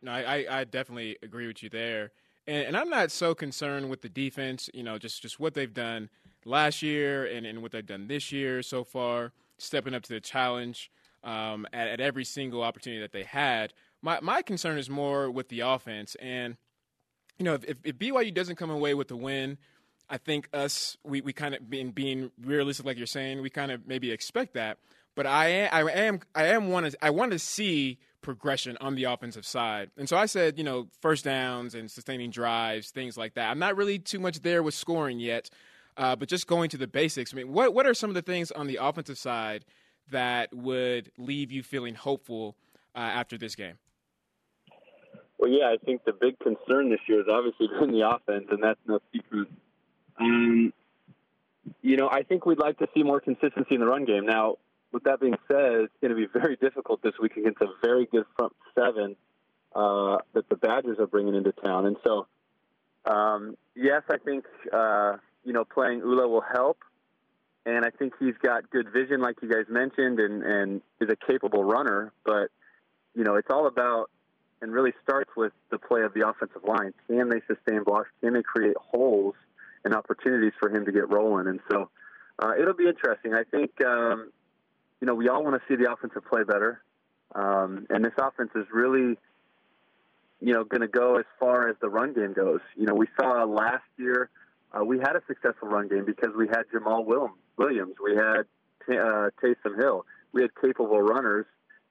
[0.02, 2.12] No, I, I definitely agree with you there.
[2.46, 5.72] And, and I'm not so concerned with the defense, you know, just, just what they've
[5.72, 6.08] done
[6.44, 10.20] last year and, and what they've done this year so far, stepping up to the
[10.20, 10.90] challenge
[11.22, 13.74] um, at, at every single opportunity that they had.
[14.02, 16.16] My, my concern is more with the offense.
[16.20, 16.56] And,
[17.38, 19.58] you know, if, if BYU doesn't come away with the win,
[20.08, 23.70] I think us, we, we kind of, being, being realistic, like you're saying, we kind
[23.70, 24.78] of maybe expect that.
[25.14, 28.94] But I am, I am, I am want to, I want to see progression on
[28.94, 29.90] the offensive side.
[29.96, 33.50] And so I said, you know, first downs and sustaining drives, things like that.
[33.50, 35.50] I'm not really too much there with scoring yet,
[35.96, 37.32] uh, but just going to the basics.
[37.32, 39.64] I mean, what what are some of the things on the offensive side
[40.10, 42.56] that would leave you feeling hopeful
[42.94, 43.78] uh, after this game?
[45.38, 48.62] Well, yeah, I think the big concern this year has obviously been the offense, and
[48.62, 49.48] that's no secret.
[50.18, 50.72] Um,
[51.82, 54.26] you know, I think we'd like to see more consistency in the run game.
[54.26, 54.56] Now,
[54.92, 58.06] with that being said, it's going to be very difficult this week against a very
[58.06, 59.16] good front seven
[59.74, 61.86] uh, that the Badgers are bringing into town.
[61.86, 62.26] And so,
[63.04, 66.78] um, yes, I think uh, you know playing Ula will help,
[67.64, 71.16] and I think he's got good vision, like you guys mentioned, and and is a
[71.16, 72.12] capable runner.
[72.24, 72.48] But
[73.14, 74.10] you know, it's all about
[74.62, 76.92] and really starts with the play of the offensive line.
[77.06, 78.10] Can they sustain blocks?
[78.20, 79.34] Can they create holes
[79.84, 81.46] and opportunities for him to get rolling?
[81.46, 81.88] And so
[82.38, 83.34] uh, it'll be interesting.
[83.34, 84.30] I think um,
[85.00, 86.82] you know we all want to see the offensive play better,
[87.34, 89.18] um, and this offense is really
[90.40, 92.60] you know going to go as far as the run game goes.
[92.76, 94.30] You know we saw last year
[94.72, 97.04] uh, we had a successful run game because we had Jamaal
[97.56, 98.44] Williams, we had
[98.88, 101.46] uh, Taysom Hill, we had capable runners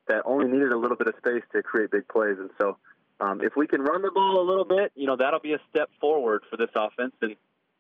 [0.08, 2.38] that only needed a little bit of space to create big plays.
[2.40, 2.78] And so,
[3.20, 5.60] um, if we can run the ball a little bit, you know, that'll be a
[5.70, 7.14] step forward for this offense.
[7.22, 7.36] And,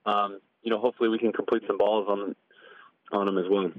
[0.05, 2.35] um, you know, hopefully we can complete some balls on
[3.11, 3.71] on them as well.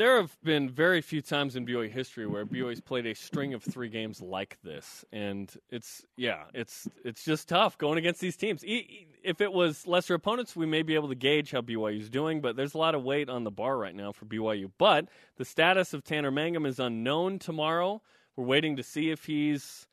[0.00, 3.62] There have been very few times in BYU history where BYU's played a string of
[3.62, 8.64] three games like this, and it's yeah, it's it's just tough going against these teams.
[8.64, 12.56] If it was lesser opponents, we may be able to gauge how BYU's doing, but
[12.56, 14.72] there's a lot of weight on the bar right now for BYU.
[14.78, 18.00] But the status of Tanner Mangum is unknown tomorrow.
[18.36, 19.86] We're waiting to see if he's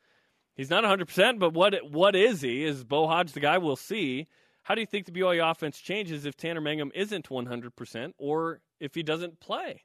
[0.54, 2.64] he's not 100, percent but what what is he?
[2.64, 3.58] Is Beau Hoge the guy?
[3.58, 4.26] We'll see.
[4.62, 8.94] How do you think the BYU offense changes if Tanner Mangum isn't 100% or if
[8.94, 9.82] he doesn't play?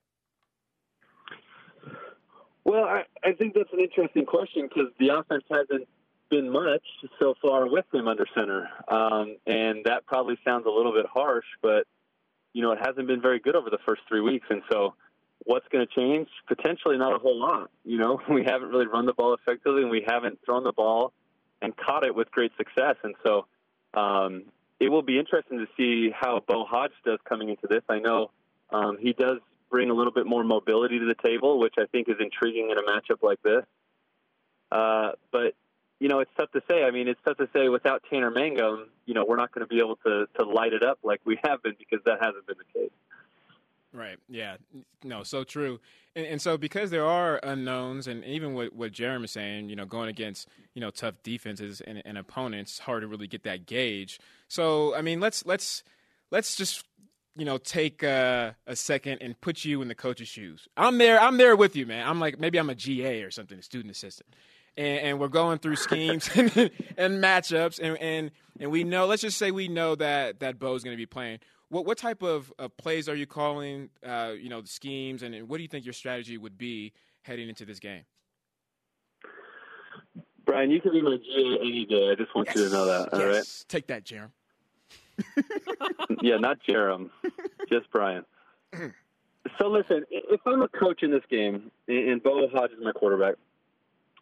[2.66, 5.88] Well, I, I think that's an interesting question because the offense hasn't
[6.30, 6.84] been much
[7.20, 11.46] so far with him under center, um, and that probably sounds a little bit harsh,
[11.62, 11.86] but
[12.54, 14.96] you know it hasn't been very good over the first three weeks, and so
[15.46, 16.28] what's going to change?
[16.48, 17.70] Potentially not a whole lot.
[17.84, 21.14] You know, we haven't really run the ball effectively, and we haven't thrown the ball
[21.62, 23.46] and caught it with great success, and so
[23.94, 24.44] um,
[24.80, 27.84] it will be interesting to see how Beau Hoge does coming into this.
[27.90, 28.32] I know
[28.72, 29.40] um, he does
[29.74, 32.78] bring a little bit more mobility to the table, which I think is intriguing in
[32.78, 33.66] a matchup like this.
[34.72, 35.56] Uh, but
[36.00, 36.84] you know, it's tough to say.
[36.84, 38.90] I mean, it's tough to say without Tanner Mangum.
[39.08, 41.40] You know, we're not going to be able to to light it up like we
[41.44, 42.92] have been because that hasn't been the case.
[43.92, 44.18] Right.
[44.30, 44.58] Yeah.
[45.04, 45.24] No.
[45.24, 45.80] So true.
[46.16, 49.76] And, and, so because there are unknowns, and even what what Jeremy is saying, you
[49.76, 53.66] know, going against you know tough defenses and, and opponents, hard to really get that
[53.66, 54.20] gauge.
[54.48, 55.84] So I mean, let's let's
[56.30, 56.86] let's just
[57.36, 60.68] you know, take a second and put you in the coach's shoes.
[60.78, 61.20] I'm there.
[61.20, 62.08] I'm there with you, man.
[62.08, 64.30] I'm like maybe I'm a GA or something, a student assistant,
[64.78, 66.56] and, and we're going through schemes and,
[66.98, 69.06] and matchups, and, and and we know.
[69.06, 71.40] Let's just say we know that that Beau's going to be playing.
[71.70, 73.90] What what type of, of plays are you calling?
[74.06, 76.94] Uh, you know, the schemes, and, and what do you think your strategy would be
[77.24, 78.04] heading into this game?
[80.46, 82.12] Brian, you can be my GA any day.
[82.12, 82.58] I just want yes.
[82.58, 83.14] you to know that.
[83.14, 83.34] All yes.
[83.34, 84.34] right, take that, Jeremy.
[86.22, 87.10] Yeah, not Jarom,
[87.70, 88.26] just Brian.
[89.60, 93.36] So listen, if I'm a coach in this game and Beau Hoge is my quarterback,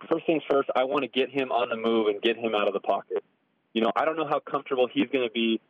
[0.10, 2.68] first things first, I want to get him on the move and get him out
[2.68, 3.24] of the pocket.
[3.74, 5.62] You know, I don't know how comfortable he's going to be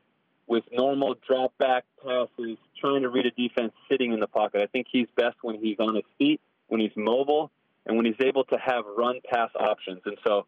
[0.47, 4.61] with normal drop back passes, trying to read a defense sitting in the pocket.
[4.61, 7.51] I think he's best when he's on his feet, when he's mobile,
[7.85, 10.01] and when he's able to have run pass options.
[10.05, 10.45] And so,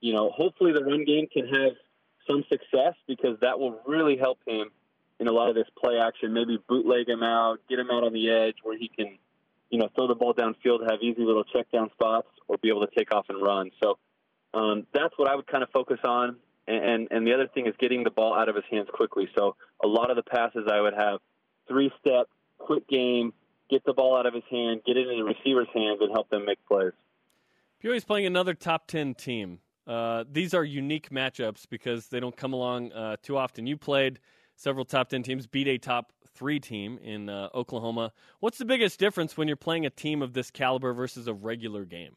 [0.00, 1.72] you know, hopefully the run game can have
[2.26, 4.70] some success because that will really help him
[5.18, 6.32] in a lot of this play action.
[6.32, 9.18] Maybe bootleg him out, get him out on the edge where he can,
[9.70, 12.86] you know, throw the ball downfield, have easy little check down spots, or be able
[12.86, 13.70] to take off and run.
[13.82, 13.98] So
[14.54, 16.36] um, that's what I would kind of focus on.
[16.68, 19.28] And, and the other thing is getting the ball out of his hands quickly.
[19.38, 21.20] So a lot of the passes I would have
[21.68, 23.32] three step, quick game,
[23.70, 26.28] get the ball out of his hand, get it in the receiver's hands, and help
[26.28, 26.92] them make plays.
[27.82, 32.52] BYU's playing another top 10 team uh, these are unique matchups because they don't come
[32.52, 33.66] along uh, too often.
[33.66, 34.18] You played
[34.56, 38.12] several top 10 teams, beat a top three team in uh, Oklahoma.
[38.40, 41.84] What's the biggest difference when you're playing a team of this caliber versus a regular
[41.84, 42.16] game?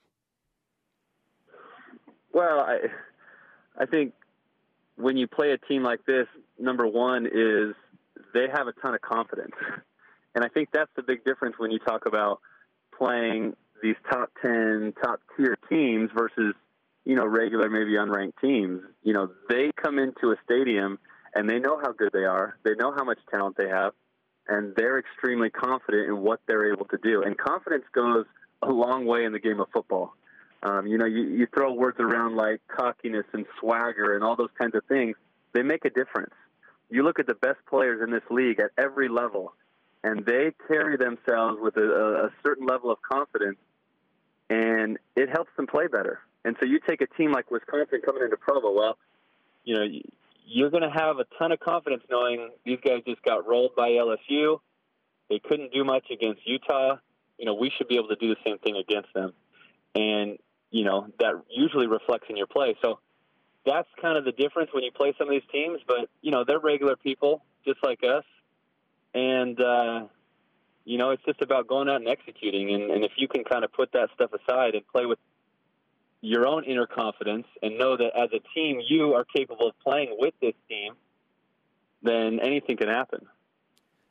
[2.34, 2.80] Well, I,
[3.78, 4.14] I think
[4.96, 6.28] when you play a team like this,
[6.58, 7.76] number one is
[8.34, 9.56] they have a ton of confidence.
[10.36, 12.40] And I think that's the big difference when you talk about
[12.96, 16.54] playing these top 10, top tier teams versus
[17.06, 21.00] you know, regular, maybe unranked teams, you know, they come into a stadium
[21.34, 22.58] and they know how good they are.
[22.64, 23.94] They know how much talent they have,
[24.48, 27.24] and they're extremely confident in what they're able to do.
[27.24, 28.26] And confidence goes
[28.62, 30.14] a long way in the game of football.
[30.62, 34.50] Um, you know, you, you throw words around like cockiness and swagger and all those
[34.60, 35.16] kinds of things.
[35.54, 36.34] They make a difference.
[36.90, 39.54] You look at the best players in this league at every level,
[40.04, 43.58] and they carry themselves with a, a certain level of confidence,
[44.50, 46.20] and it helps them play better.
[46.50, 48.98] And so you take a team like Wisconsin coming into Provo, well,
[49.66, 49.86] you know,
[50.48, 53.90] you're going to have a ton of confidence knowing these guys just got rolled by
[53.90, 54.60] LSU.
[55.30, 56.96] They couldn't do much against Utah.
[57.38, 59.34] You know, we should be able to do the same thing against them.
[59.94, 60.40] And
[60.72, 62.76] you know, that usually reflects in your play.
[62.82, 62.98] So
[63.64, 65.82] that's kind of the difference when you play some of these teams.
[65.88, 68.26] But you know, they're regular people just like us,
[69.14, 70.06] and uh,
[70.84, 72.74] you know, it's just about going out and executing.
[72.74, 75.20] And, and if you can kind of put that stuff aside and play with
[76.22, 80.16] your own inner confidence and know that as a team you are capable of playing
[80.20, 80.94] with this team,
[82.04, 83.26] then anything can happen.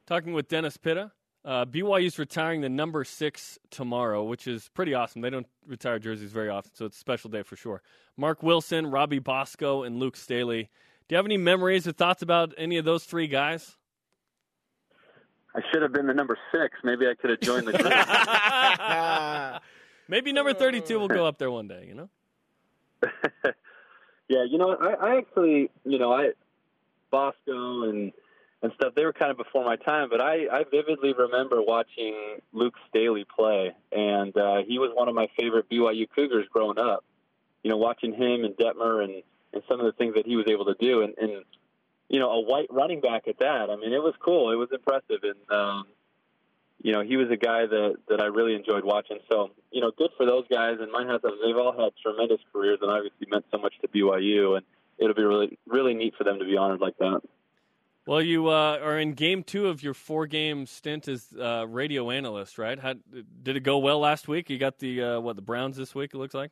[0.06, 1.12] Talking with Dennis Pitta.
[1.44, 5.22] Uh, BYU's retiring the number six tomorrow, which is pretty awesome.
[5.22, 7.80] They don't retire jerseys very often, so it's a special day for sure.
[8.16, 10.68] Mark Wilson, Robbie Bosco, and Luke Staley.
[11.06, 13.76] Do you have any memories or thoughts about any of those three guys?
[15.54, 16.76] I should have been the number six.
[16.84, 17.86] Maybe I could have joined the group.
[20.08, 22.08] Maybe number 32 will go up there one day, you know?
[24.28, 26.32] yeah, you know, I, I actually, you know, I
[27.10, 28.12] Bosco and
[28.62, 28.94] and stuff.
[28.94, 33.24] They were kind of before my time, but I I vividly remember watching Luke Staley
[33.24, 37.04] play, and uh, he was one of my favorite BYU Cougars growing up.
[37.62, 40.46] You know, watching him and Detmer and and some of the things that he was
[40.48, 41.44] able to do, and and
[42.08, 43.68] you know, a white running back at that.
[43.70, 44.50] I mean, it was cool.
[44.50, 45.86] It was impressive, and um,
[46.80, 49.18] you know, he was a guy that that I really enjoyed watching.
[49.30, 50.76] So, you know, good for those guys.
[50.80, 54.56] And mine has they've all had tremendous careers, and obviously meant so much to BYU.
[54.56, 54.66] And
[54.98, 57.20] it'll be really really neat for them to be honored like that.
[58.06, 62.10] Well, you uh, are in game two of your four game stint as uh, radio
[62.10, 62.78] analyst, right?
[62.78, 62.94] How,
[63.42, 64.48] did it go well last week?
[64.48, 66.12] You got the uh, what the Browns this week?
[66.14, 66.50] It looks like.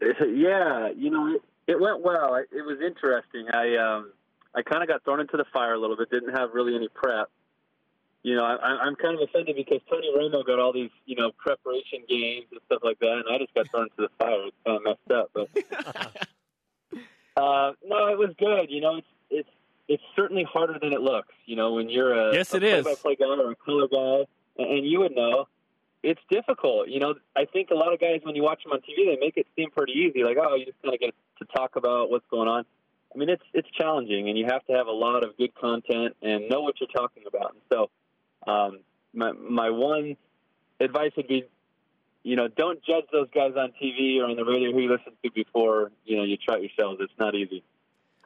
[0.00, 2.34] Yeah, you know, it, it went well.
[2.36, 3.46] It was interesting.
[3.52, 4.12] I um,
[4.54, 6.10] I kind of got thrown into the fire a little bit.
[6.10, 7.30] Didn't have really any prep.
[8.22, 11.30] You know, I, I'm kind of offended because Tony Romo got all these, you know,
[11.38, 14.46] preparation games and stuff like that, and I just got thrown into the fire.
[14.46, 15.48] It's kind of messed up, but
[17.42, 18.70] uh, no, it was good.
[18.70, 19.48] You know, it's it's
[19.86, 21.34] it's certainly harder than it looks.
[21.46, 22.82] You know, when you're a yes, a it is.
[22.82, 24.26] play-by-play guy or a color guy,
[24.58, 25.46] and you would know
[26.02, 26.88] it's difficult.
[26.88, 29.18] You know, I think a lot of guys when you watch them on TV, they
[29.20, 30.22] make it seem pretty easy.
[30.22, 32.64] Like, oh, you just kind of get to talk about what's going on.
[33.14, 36.16] I mean, it's it's challenging, and you have to have a lot of good content
[36.22, 37.52] and know what you're talking about.
[37.52, 37.90] And so,
[38.48, 38.80] um,
[39.14, 40.16] my my one
[40.80, 41.44] advice would be,
[42.22, 45.12] you know, don't judge those guys on TV or on the radio who you listen
[45.22, 46.98] to before you know you try it yourselves.
[47.00, 47.62] It's not easy.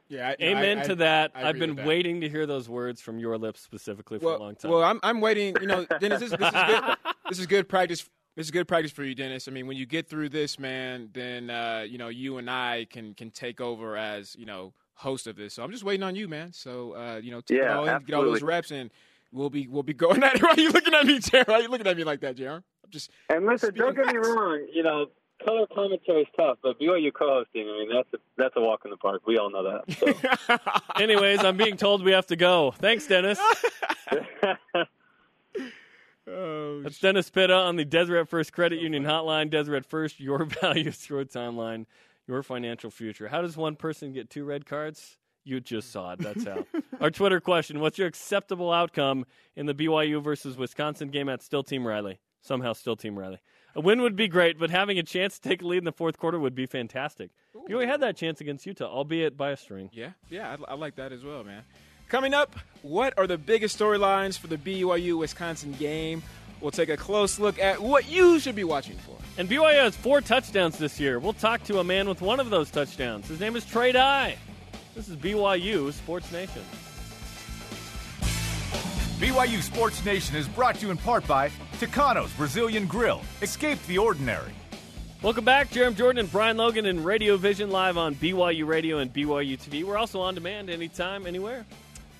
[0.09, 1.31] Yeah, I, Amen I, to I, that.
[1.35, 1.85] I have been that.
[1.85, 4.71] waiting to hear those words from your lips specifically for well, a long time.
[4.71, 5.55] Well, I'm I'm waiting.
[5.59, 6.83] You know, Dennis, this, this is good.
[7.29, 8.09] This is good practice.
[8.35, 9.47] This is good practice for you, Dennis.
[9.47, 12.87] I mean, when you get through this, man, then uh, you know you and I
[12.89, 15.53] can can take over as you know host of this.
[15.53, 16.53] So I'm just waiting on you, man.
[16.53, 18.91] So uh, you know, take Yeah, all in, get all those reps, and
[19.33, 20.41] we'll be we'll be going at it.
[20.43, 21.47] Why are you looking at me, Jared?
[21.47, 22.63] Why are you looking at me like that, Jared?
[22.83, 24.65] I'm just And listen, don't get me wrong.
[24.73, 25.07] You know,
[25.43, 28.91] color commentary is tough, but BYU co-hosting, I mean, that's a that's a walk in
[28.91, 29.21] the park.
[29.27, 30.47] We all know that.
[30.47, 30.61] So.
[31.01, 32.71] Anyways, I'm being told we have to go.
[32.71, 33.39] Thanks, Dennis.
[36.27, 39.49] oh, That's Dennis Pitta on the Deseret First Credit Union Hotline.
[39.49, 41.85] Deseret First, your values, your timeline,
[42.27, 43.27] your financial future.
[43.27, 45.17] How does one person get two red cards?
[45.43, 46.19] You just saw it.
[46.19, 46.65] That's how.
[47.01, 49.25] Our Twitter question What's your acceptable outcome
[49.55, 52.19] in the BYU versus Wisconsin game at Still Team Riley?
[52.41, 53.39] Somehow, Still Team Riley.
[53.75, 55.91] A win would be great, but having a chance to take a lead in the
[55.91, 57.31] fourth quarter would be fantastic.
[57.69, 59.89] BYU had that chance against Utah, albeit by a string.
[59.93, 61.63] Yeah, yeah, I, I like that as well, man.
[62.07, 66.21] Coming up, what are the biggest storylines for the BYU Wisconsin game?
[66.61, 69.17] We'll take a close look at what you should be watching for.
[69.37, 71.19] And BYU has four touchdowns this year.
[71.19, 73.27] We'll talk to a man with one of those touchdowns.
[73.27, 74.37] His name is Trey Dye.
[74.95, 76.61] This is BYU Sports Nation.
[79.17, 83.21] BYU Sports Nation is brought to you in part by Tucano's Brazilian Grill.
[83.41, 84.51] Escape the ordinary.
[85.23, 89.11] Welcome back, Jarom Jordan and Brian Logan in Radio Vision live on BYU Radio and
[89.11, 89.83] BYU TV.
[89.83, 91.65] We're also on demand anytime, anywhere.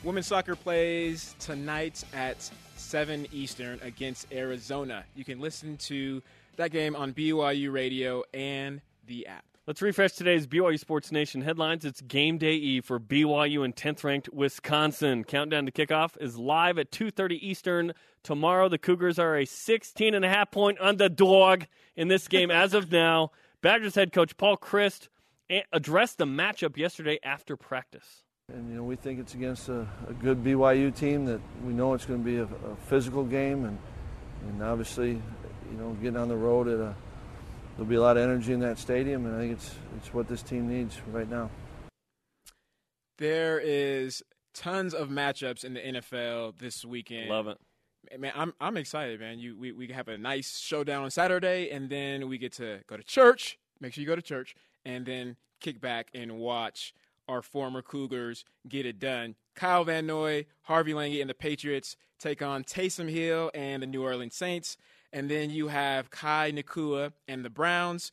[0.04, 5.04] Women's soccer plays tonight at 7 Eastern against Arizona.
[5.16, 6.24] You can listen to
[6.56, 9.46] that game on BYU Radio and the app.
[9.66, 11.86] Let's refresh today's BYU Sports Nation headlines.
[11.86, 15.24] It's game day Eve for BYU and 10th ranked Wisconsin.
[15.24, 18.68] Countdown to kickoff is live at 2:30 Eastern tomorrow.
[18.68, 21.64] The Cougars are a 16 and a half point underdog
[21.96, 23.32] in this game as of now.
[23.62, 25.08] Badgers head coach Paul Chryst
[25.72, 28.26] addressed the matchup yesterday after practice.
[28.54, 31.94] And you know, we think it's against a, a good BYU team that we know
[31.94, 33.78] it's going to be a, a physical game, and
[34.50, 36.94] and obviously, you know, getting on the road at a
[37.76, 40.28] there'll be a lot of energy in that stadium, and I think it's it's what
[40.28, 41.50] this team needs right now.
[43.18, 47.30] There is tons of matchups in the NFL this weekend.
[47.30, 47.58] Love it.
[48.18, 49.40] Man, I'm I'm excited, man.
[49.40, 52.98] You we, we have a nice showdown on Saturday and then we get to go
[52.98, 53.58] to church.
[53.80, 54.56] Make sure you go to church
[54.86, 56.94] and then kick back and watch
[57.28, 59.36] our former Cougars get it done.
[59.56, 64.04] Kyle Van Noy, Harvey Langi, and the Patriots take on Taysom Hill and the New
[64.04, 64.78] Orleans Saints.
[65.14, 68.12] And then you have Kai Nacua and the Browns.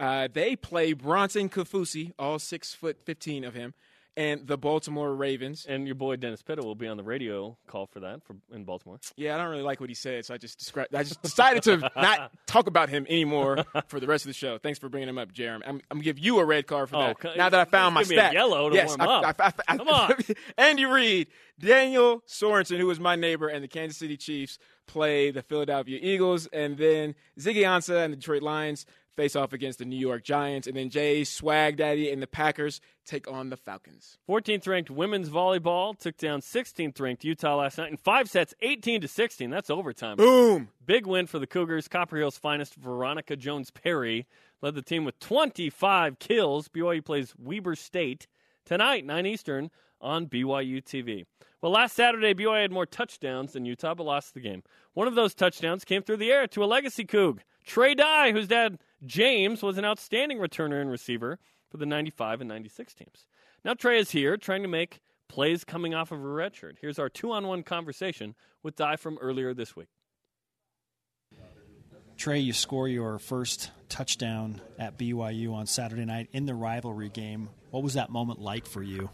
[0.00, 3.74] Uh, they play Bronson Kaufusi, all six foot fifteen of him,
[4.16, 5.66] and the Baltimore Ravens.
[5.68, 8.64] And your boy Dennis Pitta will be on the radio call for that for in
[8.64, 8.98] Baltimore.
[9.16, 10.94] Yeah, I don't really like what he said, so I just described.
[10.94, 14.58] I just decided to not talk about him anymore for the rest of the show.
[14.58, 15.64] Thanks for bringing him up, Jeremy.
[15.66, 17.36] I'm, I'm gonna give you a red card for Oh, that.
[17.36, 19.36] now that I found my stat, yellow to yes, warm I, up.
[19.40, 20.14] I, I, Come on.
[20.58, 25.42] Andy Reid, Daniel Sorensen, who was my neighbor, and the Kansas City Chiefs play the
[25.42, 28.84] Philadelphia Eagles, and then Ziggy Ansah and the Detroit Lions
[29.16, 32.80] face off against the New York Giants, and then Jay Swag Daddy and the Packers
[33.04, 34.18] take on the Falcons.
[34.28, 39.00] 14th ranked women's volleyball took down 16th ranked Utah last night in five sets, 18
[39.02, 39.50] to 16.
[39.50, 40.16] That's overtime.
[40.16, 40.68] Boom.
[40.84, 41.88] Big win for the Cougars.
[41.88, 44.26] Copper Hill's finest Veronica Jones Perry
[44.60, 46.68] led the team with 25 kills.
[46.68, 48.26] BYU plays Weber State
[48.64, 49.70] tonight, 9 Eastern,
[50.02, 51.24] on BYU TV.
[51.60, 54.62] Well, last Saturday, BYU had more touchdowns than Utah, but lost the game.
[54.94, 57.38] One of those touchdowns came through the air to a legacy Coug.
[57.64, 61.38] Trey Dye, whose dad, James, was an outstanding returner and receiver
[61.70, 63.26] for the 95 and 96 teams.
[63.64, 66.74] Now Trey is here trying to make plays coming off of a redshirt.
[66.80, 69.88] Here's our two on one conversation with Dye from earlier this week.
[72.16, 77.48] Trey, you score your first touchdown at BYU on Saturday night in the rivalry game.
[77.70, 79.10] What was that moment like for you?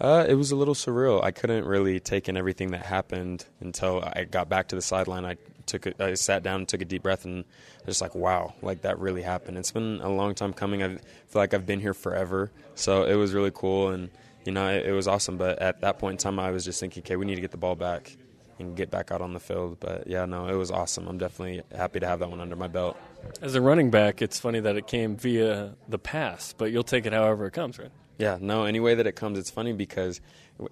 [0.00, 1.22] Uh, it was a little surreal.
[1.22, 5.24] I couldn't really take in everything that happened until I got back to the sideline.
[5.24, 7.44] I took, a, I sat down, and took a deep breath, and
[7.86, 9.58] just like, wow, like that really happened.
[9.58, 10.82] It's been a long time coming.
[10.82, 11.00] I feel
[11.34, 14.10] like I've been here forever, so it was really cool, and
[14.44, 15.36] you know, it, it was awesome.
[15.36, 17.52] But at that point in time, I was just thinking, okay, we need to get
[17.52, 18.16] the ball back
[18.58, 19.78] and get back out on the field.
[19.78, 21.06] But yeah, no, it was awesome.
[21.06, 22.96] I'm definitely happy to have that one under my belt.
[23.40, 27.06] As a running back, it's funny that it came via the pass, but you'll take
[27.06, 27.90] it however it comes, right?
[28.18, 30.20] Yeah, no, any way that it comes, it's funny because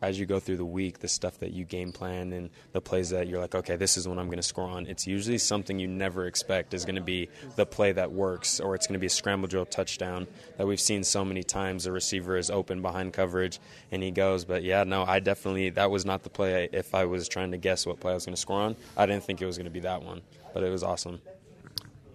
[0.02, 3.10] as you go through the week, the stuff that you game plan and the plays
[3.10, 5.78] that you're like, okay, this is when I'm going to score on, it's usually something
[5.78, 9.00] you never expect is going to be the play that works, or it's going to
[9.00, 10.26] be a scramble drill touchdown
[10.58, 11.84] that we've seen so many times.
[11.84, 13.58] The receiver is open behind coverage
[13.90, 14.44] and he goes.
[14.44, 16.68] But yeah, no, I definitely, that was not the play.
[16.72, 19.06] If I was trying to guess what play I was going to score on, I
[19.06, 20.20] didn't think it was going to be that one,
[20.52, 21.20] but it was awesome.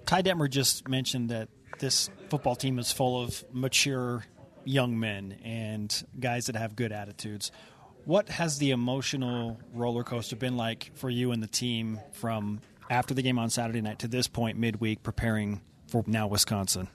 [0.05, 4.25] Ty Detmer just mentioned that this football team is full of mature
[4.65, 7.51] young men and guys that have good attitudes.
[8.05, 13.13] What has the emotional roller coaster been like for you and the team from after
[13.13, 16.87] the game on Saturday night to this point midweek preparing for now Wisconsin?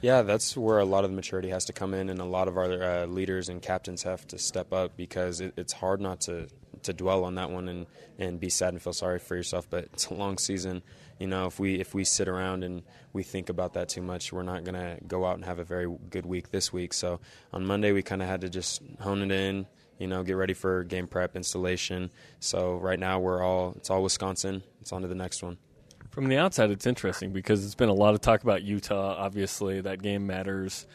[0.00, 2.46] Yeah, that's where a lot of the maturity has to come in, and a lot
[2.46, 6.20] of our uh, leaders and captains have to step up because it, it's hard not
[6.22, 6.46] to,
[6.82, 7.86] to dwell on that one and,
[8.18, 9.66] and be sad and feel sorry for yourself.
[9.70, 10.82] But it's a long season.
[11.18, 14.32] You know, if we if we sit around and we think about that too much,
[14.32, 16.92] we're not gonna go out and have a very good week this week.
[16.92, 17.20] So
[17.52, 19.66] on Monday, we kind of had to just hone it in.
[19.98, 22.10] You know, get ready for game prep installation.
[22.40, 24.62] So right now, we're all it's all Wisconsin.
[24.80, 25.56] It's on to the next one.
[26.10, 29.16] From the outside, it's interesting because it's been a lot of talk about Utah.
[29.16, 30.86] Obviously, that game matters.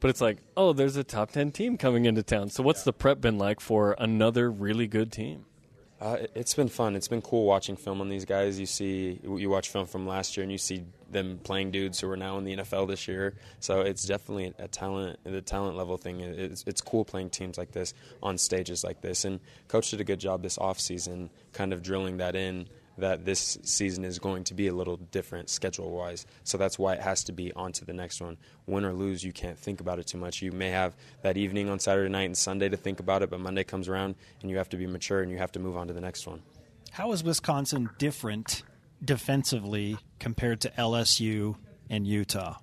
[0.00, 2.50] But it's like, oh, there's a top 10 team coming into town.
[2.50, 5.46] So, what's the prep been like for another really good team?
[6.00, 6.94] Uh, it- it's been fun.
[6.94, 8.60] It's been cool watching film on these guys.
[8.60, 12.10] You see, you watch film from last year, and you see them playing dudes who
[12.10, 13.34] are now in the NFL this year.
[13.60, 16.20] So it's definitely a talent, the talent level thing.
[16.20, 19.24] It's, it's cool playing teams like this on stages like this.
[19.24, 22.68] And coach did a good job this off season, kind of drilling that in.
[22.98, 26.26] That this season is going to be a little different schedule wise.
[26.44, 28.38] So that's why it has to be on to the next one.
[28.66, 30.40] Win or lose, you can't think about it too much.
[30.40, 33.40] You may have that evening on Saturday night and Sunday to think about it, but
[33.40, 35.88] Monday comes around and you have to be mature and you have to move on
[35.88, 36.42] to the next one.
[36.90, 38.62] How is Wisconsin different
[39.04, 41.56] defensively compared to LSU
[41.90, 42.56] and Utah?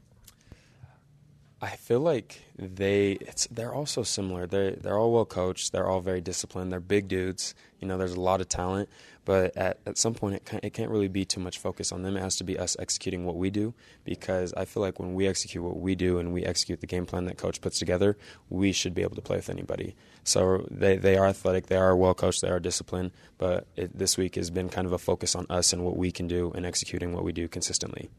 [1.63, 4.45] I feel like they it's they're all so similar.
[4.45, 5.71] They they're all well coached.
[5.71, 6.73] They're all very disciplined.
[6.73, 7.55] They're big dudes.
[7.79, 8.89] You know, there's a lot of talent,
[9.23, 12.01] but at, at some point it can't, it can't really be too much focus on
[12.01, 12.17] them.
[12.17, 13.73] It has to be us executing what we do
[14.03, 17.05] because I feel like when we execute what we do and we execute the game
[17.05, 18.17] plan that coach puts together,
[18.49, 19.95] we should be able to play with anybody.
[20.25, 21.67] So they they are athletic.
[21.67, 22.41] They are well coached.
[22.41, 23.11] They are disciplined.
[23.37, 26.11] But it, this week has been kind of a focus on us and what we
[26.11, 28.09] can do and executing what we do consistently.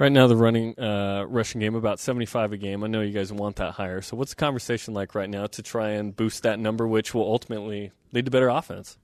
[0.00, 2.82] Right now, the running uh, rushing game about seventy five a game.
[2.82, 4.00] I know you guys want that higher.
[4.00, 7.24] So, what's the conversation like right now to try and boost that number, which will
[7.24, 8.98] ultimately lead to better offense?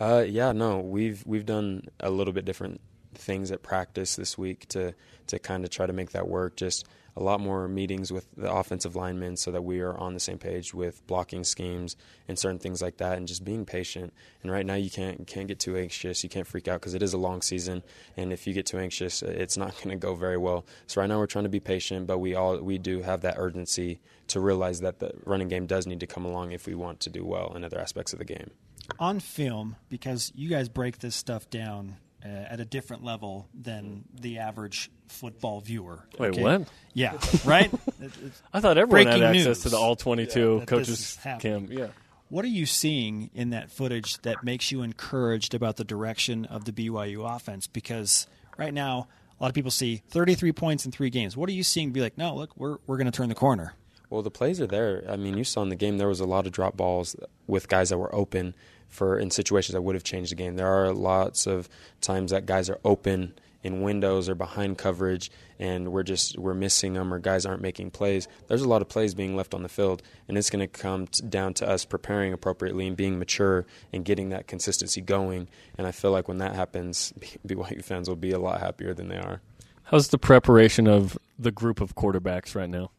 [0.00, 2.80] Uh, yeah, no, we've we've done a little bit different
[3.14, 4.94] things at practice this week to
[5.28, 6.56] to kind of try to make that work.
[6.56, 6.86] Just
[7.16, 10.38] a lot more meetings with the offensive linemen so that we are on the same
[10.38, 14.12] page with blocking schemes and certain things like that, and just being patient.
[14.42, 16.24] And right now, you can't can't get too anxious.
[16.24, 17.84] You can't freak out because it is a long season,
[18.16, 20.66] and if you get too anxious, it's not going to go very well.
[20.88, 23.36] So right now, we're trying to be patient, but we all we do have that
[23.38, 26.98] urgency to realize that the running game does need to come along if we want
[27.00, 28.50] to do well in other aspects of the game.
[28.98, 34.04] On film, because you guys break this stuff down uh, at a different level than
[34.18, 36.04] the average football viewer.
[36.18, 36.42] Wait, okay?
[36.42, 36.68] what?
[36.94, 37.70] Yeah, right.
[38.52, 39.60] I thought everyone Breaking had access news.
[39.62, 41.68] to the all 22 that this coaches is cam.
[41.70, 41.88] Yeah.
[42.30, 46.64] What are you seeing in that footage that makes you encouraged about the direction of
[46.64, 47.66] the BYU offense?
[47.66, 48.26] Because
[48.56, 49.08] right now,
[49.38, 51.36] a lot of people see 33 points in three games.
[51.36, 51.92] What are you seeing?
[51.92, 53.74] Be like, no, look, we're we're going to turn the corner.
[54.08, 55.04] Well, the plays are there.
[55.08, 57.16] I mean, you saw in the game there was a lot of drop balls
[57.46, 58.54] with guys that were open
[58.88, 60.56] for in situations that would have changed the game.
[60.56, 61.68] There are lots of
[62.00, 66.92] times that guys are open in windows or behind coverage, and we're just we're missing
[66.92, 68.28] them or guys aren't making plays.
[68.46, 71.06] There's a lot of plays being left on the field, and it's going to come
[71.28, 75.48] down to us preparing appropriately and being mature and getting that consistency going.
[75.78, 77.12] And I feel like when that happens,
[77.46, 79.40] BYU fans will be a lot happier than they are.
[79.84, 82.90] How's the preparation of the group of quarterbacks right now?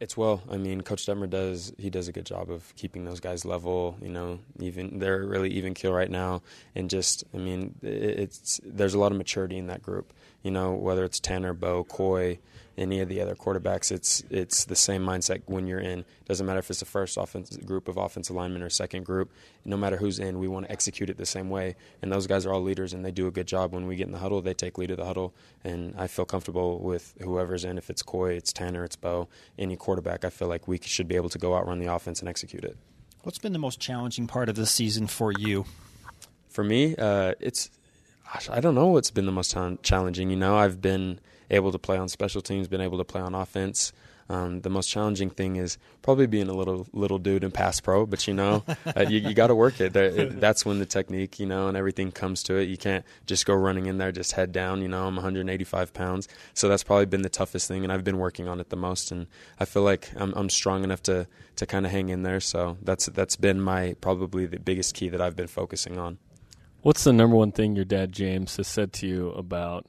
[0.00, 0.42] It's well.
[0.50, 3.98] I mean, Coach Detmer does he does a good job of keeping those guys level.
[4.00, 6.40] You know, even they're really even keel right now,
[6.74, 10.14] and just I mean, it's there's a lot of maturity in that group.
[10.42, 12.38] You know, whether it's Tanner, Beau, Coy,
[12.78, 16.04] any of the other quarterbacks, it's it's the same mindset when you're in.
[16.26, 19.30] Doesn't matter if it's the first offense group of offensive linemen or second group.
[19.64, 21.76] No matter who's in, we want to execute it the same way.
[22.02, 23.72] And those guys are all leaders, and they do a good job.
[23.72, 26.24] When we get in the huddle, they take lead of the huddle, and I feel
[26.24, 27.78] comfortable with whoever's in.
[27.78, 30.24] If it's Coy, it's Tanner, it's Beau, any quarterback.
[30.24, 32.64] I feel like we should be able to go out, run the offense, and execute
[32.64, 32.76] it.
[33.22, 35.66] What's been the most challenging part of this season for you?
[36.48, 37.70] For me, uh, it's
[38.48, 40.30] I don't know what's been the most challenging.
[40.30, 41.20] You know, I've been
[41.50, 43.92] able to play on special teams, been able to play on offense.
[44.30, 48.06] Um, the most challenging thing is probably being a little little dude in pass pro,
[48.06, 48.64] but you know,
[48.96, 49.92] uh, you, you got to work it.
[49.92, 50.40] There, it.
[50.40, 52.68] That's when the technique, you know, and everything comes to it.
[52.68, 54.82] You can't just go running in there just head down.
[54.82, 58.18] You know, I'm 185 pounds, so that's probably been the toughest thing, and I've been
[58.18, 59.10] working on it the most.
[59.10, 59.26] And
[59.58, 61.26] I feel like I'm, I'm strong enough to
[61.56, 62.38] to kind of hang in there.
[62.38, 66.18] So that's that's been my probably the biggest key that I've been focusing on.
[66.82, 69.86] What's the number one thing your dad James has said to you about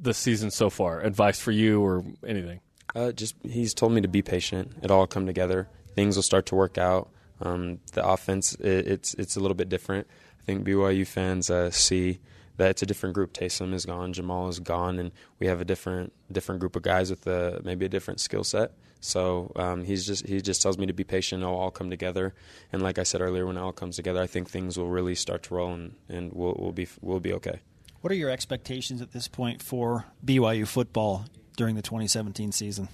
[0.00, 1.00] the season so far?
[1.00, 2.60] Advice for you or anything?
[2.94, 4.72] Uh, just he's told me to be patient.
[4.82, 5.68] It all come together.
[5.94, 7.10] Things will start to work out.
[7.40, 10.06] Um, the offense, it, it's it's a little bit different.
[10.40, 12.20] I think BYU fans uh, see
[12.56, 13.32] that it's a different group.
[13.32, 17.10] Taysom is gone, Jamaal is gone, and we have a different different group of guys
[17.10, 18.72] with a, maybe a different skill set.
[19.00, 21.42] So um, he's just he just tells me to be patient.
[21.42, 22.34] It'll all come together,
[22.72, 25.14] and like I said earlier, when it all comes together, I think things will really
[25.14, 27.60] start to roll, and, and we'll we'll be we'll be okay.
[28.00, 31.26] What are your expectations at this point for BYU football
[31.56, 32.88] during the 2017 season?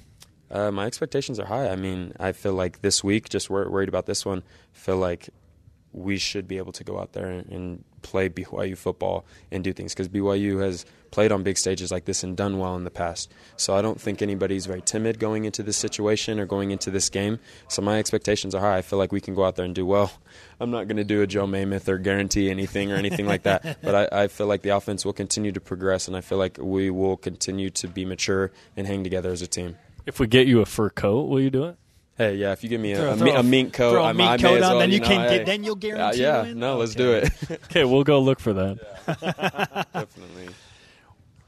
[0.50, 1.68] Uh, my expectations are high.
[1.68, 4.42] I mean, I feel like this week, just wor- worried about this one,
[4.72, 5.28] feel like
[5.96, 9.72] we should be able to go out there and, and play BYU football and do
[9.72, 12.90] things because BYU has played on big stages like this and done well in the
[12.90, 13.32] past.
[13.56, 17.08] So I don't think anybody's very timid going into this situation or going into this
[17.08, 17.38] game.
[17.68, 18.76] So my expectations are high.
[18.76, 20.12] I feel like we can go out there and do well.
[20.60, 23.78] I'm not going to do a Joe Namath or guarantee anything or anything like that,
[23.82, 26.58] but I, I feel like the offense will continue to progress and I feel like
[26.60, 29.76] we will continue to be mature and hang together as a team.
[30.04, 31.78] If we get you a fur coat, will you do it?
[32.18, 34.02] Hey, yeah, if you give me a, Throw- a, throw a- a mink coat, throw
[34.04, 35.36] a I, mink I may coat as on, well, then you know, can hey.
[35.38, 36.58] get- then you'll Uh, guarantee yeah, win?
[36.58, 37.02] no, let's Okay.
[37.02, 37.60] do it.
[37.64, 39.86] Okay, we'll go look for that.
[39.92, 40.48] Definitely.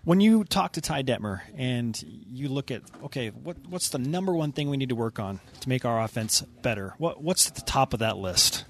[0.04, 4.32] When you talk to Ty Detmer and you look at okay, what what's the number
[4.34, 6.94] one thing we need to work on to make our offense better?
[6.98, 8.64] What what's at the top of that list?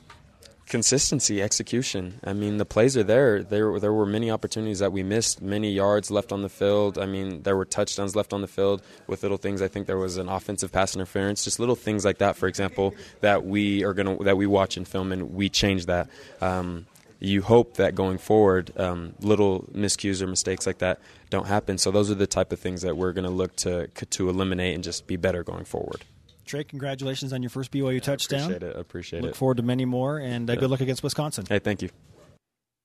[0.68, 2.20] Consistency, execution.
[2.22, 3.42] I mean, the plays are there.
[3.42, 6.98] There, there were many opportunities that we missed, many yards left on the field.
[6.98, 9.62] I mean, there were touchdowns left on the field with little things.
[9.62, 12.36] I think there was an offensive pass interference, just little things like that.
[12.36, 16.10] For example, that we are gonna that we watch in film and we change that.
[16.42, 16.86] Um,
[17.18, 21.00] you hope that going forward, um, little miscues or mistakes like that
[21.30, 21.78] don't happen.
[21.78, 24.74] So those are the type of things that we're going to look to to eliminate
[24.74, 26.04] and just be better going forward.
[26.48, 28.40] Trey, congratulations on your first BYU touchdown.
[28.50, 28.76] Appreciate it.
[28.76, 29.30] Appreciate Look it.
[29.30, 30.60] Look forward to many more, and uh, Yeah.
[30.60, 31.44] good luck against Wisconsin.
[31.48, 31.90] Hey, thank you.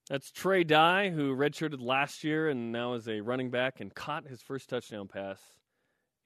[0.10, 4.28] That's Trey Dye, who redshirted last year and now is a running back and caught
[4.28, 5.40] his first touchdown pass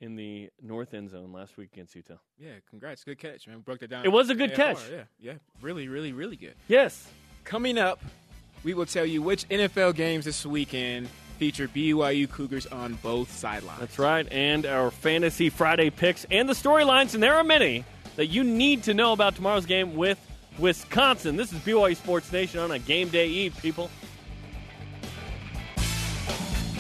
[0.02, 2.16] in the north end zone last week against Utah.
[2.40, 3.04] Yeah, congrats.
[3.04, 3.60] Good catch, man.
[3.62, 4.04] Broke that down.
[4.04, 4.80] It was a good Yeah, catch.
[4.92, 5.34] Yeah, yeah.
[5.62, 6.56] Really, really, really good.
[6.68, 7.08] Yes.
[7.44, 8.04] Coming up,
[8.64, 11.08] we will tell you which NFL games this weekend
[11.38, 13.80] feature BYU Cougars on both sidelines.
[13.80, 14.28] That's right.
[14.32, 17.86] And our Fantasy Friday picks and the storylines, and there are many
[18.16, 20.20] that you need to know about tomorrow's game with
[20.58, 21.36] Wisconsin.
[21.36, 23.90] This is BYU Sports Nation on a game day eve, people.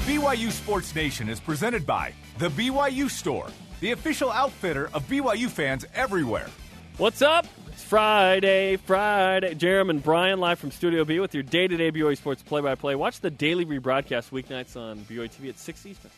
[0.05, 3.47] BYU Sports Nation is presented by The BYU Store,
[3.81, 6.47] the official outfitter of BYU fans everywhere.
[6.97, 7.45] What's up?
[7.77, 9.53] It's Friday, Friday.
[9.53, 12.95] Jarom and Brian live from Studio B with your day-to-day BYU Sports play-by-play.
[12.95, 16.09] Watch the daily rebroadcast weeknights on BYU TV at 6 Eastern.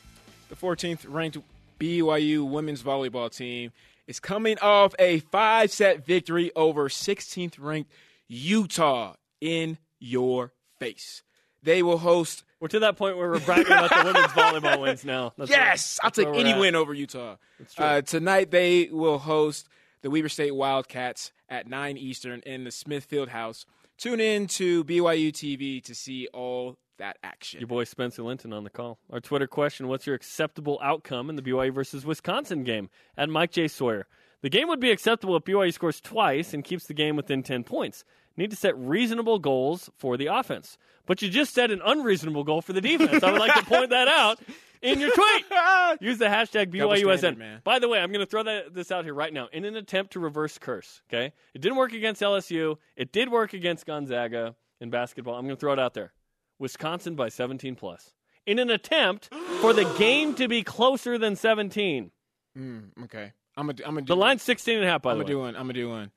[0.48, 1.38] The 14th ranked
[1.78, 3.74] BYU women's volleyball team
[4.08, 7.92] is coming off a five set victory over 16th ranked
[8.30, 11.24] Utah in your face.
[11.62, 12.46] they will host.
[12.62, 15.34] We're to that point where we're bragging about the women's volleyball wins now.
[15.38, 16.60] That's yes, I'll take any at.
[16.62, 17.36] win over Utah.
[17.74, 17.86] true.
[17.86, 19.68] Uh, tonight they will host
[20.04, 23.66] the Weber State Wildcats at nine Eastern in the Smith Fieldhouse.
[23.98, 27.60] Tune in to BYU TV to see all that action.
[27.60, 29.00] Your boy Spencer Linton on the call.
[29.10, 32.90] Our Twitter question What's your acceptable outcome in the BYU versus Wisconsin game?
[33.18, 33.68] At Mike J.
[33.68, 34.08] Sawyer.
[34.42, 37.66] The game would be acceptable if BYU scores twice and keeps the game within 10
[37.66, 38.06] points.
[38.40, 40.78] Need to set reasonable goals for the offense.
[41.06, 43.22] But you just set an unreasonable goal for the defense.
[43.22, 44.40] I would like to point that out
[44.82, 45.46] in your tweet.
[46.00, 47.18] Use the hashtag BYUSN.
[47.18, 47.62] standard, man.
[47.66, 49.50] By the way, I'm going to throw that, this out here right now.
[49.52, 51.34] In an attempt to reverse curse, okay?
[51.54, 52.78] It didn't work against LSU.
[52.96, 55.36] It did work against Gonzaga in basketball.
[55.36, 56.14] I'm going to throw it out there.
[56.60, 58.14] Wisconsin by 17 plus.
[58.46, 62.12] In an attempt for the game to be closer than 17.
[62.58, 65.18] Mm, okay, I'm gonna I'm gonna do The line's 16 and a half, by I'm
[65.20, 65.40] the gonna way.
[65.42, 65.56] do one.
[65.56, 66.12] I'm gonna do one.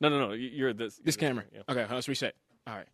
[0.00, 0.32] No, no, no.
[0.34, 0.96] you- You're this.
[1.02, 1.44] This you're camera.
[1.52, 1.62] Yeah.
[1.68, 2.34] Okay, let's reset.
[2.66, 2.86] All right.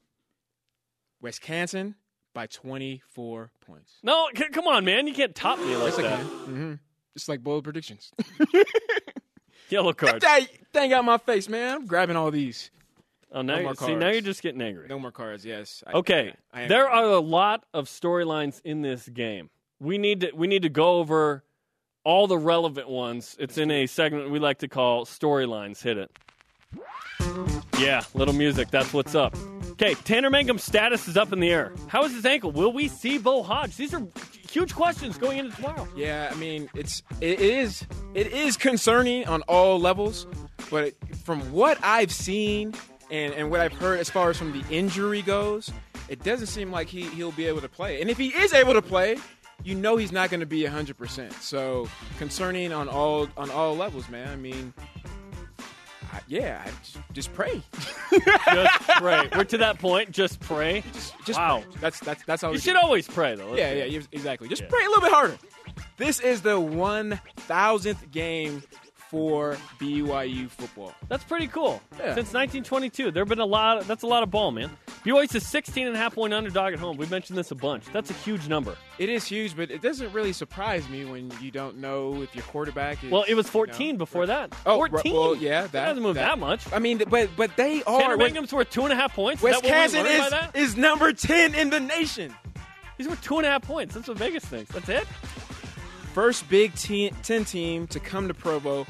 [1.20, 1.94] Wisconsin
[2.34, 3.92] by 24 points.
[4.02, 5.06] No, c- come on, man.
[5.06, 6.18] You can't top me like that.
[6.20, 6.26] can.
[6.26, 6.72] Mm-hmm.
[7.14, 8.10] Just like bold predictions.
[9.68, 10.22] Yellow Get card.
[10.22, 11.74] that thing out my face, man.
[11.76, 12.70] I'm grabbing all these.
[13.30, 14.86] Oh, now No you see, now you're just getting angry.
[14.88, 15.44] No more cards.
[15.44, 15.82] Yes.
[15.86, 19.48] I- Okay, I am there are a lot of storylines in this game.
[19.80, 21.42] We need to we need to go over
[22.04, 23.36] all the relevant ones.
[23.38, 25.82] It's in a segment we like to call storylines.
[25.82, 26.10] Hit it.
[27.78, 28.70] Yeah, little music.
[28.70, 29.34] That's what's up.
[29.72, 31.72] Okay, Tanner Mangum's status is up in the air.
[31.88, 32.52] How is his ankle?
[32.52, 33.76] Will we see Beau Hoge?
[33.76, 34.02] These are
[34.48, 35.88] huge questions going into tomorrow.
[35.96, 40.26] Yeah, I mean, it's it is it is concerning on all levels,
[40.70, 40.94] but
[41.24, 42.74] from what I've seen
[43.10, 45.72] and, and what I've heard as far as from the injury goes,
[46.08, 48.00] it doesn't seem like he he'll be able to play.
[48.00, 49.16] And if he is able to play,
[49.64, 51.32] you know he's not going to be 100%.
[51.34, 54.28] So, concerning on all on all levels, man.
[54.28, 54.72] I mean,
[56.26, 57.62] yeah, I just, just pray.
[58.12, 59.28] Just pray.
[59.34, 60.10] We're to that point.
[60.10, 60.84] Just pray.
[61.24, 61.62] Just wow.
[61.62, 61.80] pray.
[61.80, 62.52] That's that's that's all.
[62.52, 62.80] You should do.
[62.80, 63.54] always pray, though.
[63.54, 64.48] Yeah, be yeah, exactly.
[64.48, 64.68] Just Yeah.
[64.68, 65.38] pray a little bit harder.
[65.96, 68.62] This is the 1000th game
[69.12, 70.94] for BYU football.
[71.08, 71.82] That's pretty cool.
[71.92, 72.14] Yeah.
[72.14, 73.76] Since 1922, there have been a lot.
[73.76, 74.70] Of, that's a lot of ball, man.
[75.04, 76.96] BYU's a 16 and a half point underdog at home.
[76.96, 77.84] We've mentioned this a bunch.
[77.92, 78.74] That's a huge number.
[78.98, 82.44] It is huge, but it doesn't really surprise me when you don't know if your
[82.44, 83.10] quarterback is.
[83.10, 84.54] Well, it was you 14 know, before that.
[84.64, 85.12] Oh, 14.
[85.12, 86.64] well, yeah, that hasn't moved that, much.
[86.72, 88.00] I mean, but but they are.
[88.00, 89.44] Tanner West- Mangum's worth two and a half points.
[89.44, 92.34] Is that what we Wisconsin is number 10 in the nation.
[92.96, 93.94] He's worth two and a half points.
[93.94, 94.72] That's what Vegas thinks.
[94.72, 95.06] That's it.
[96.14, 98.86] First Big Ten, 10 team to come to Provo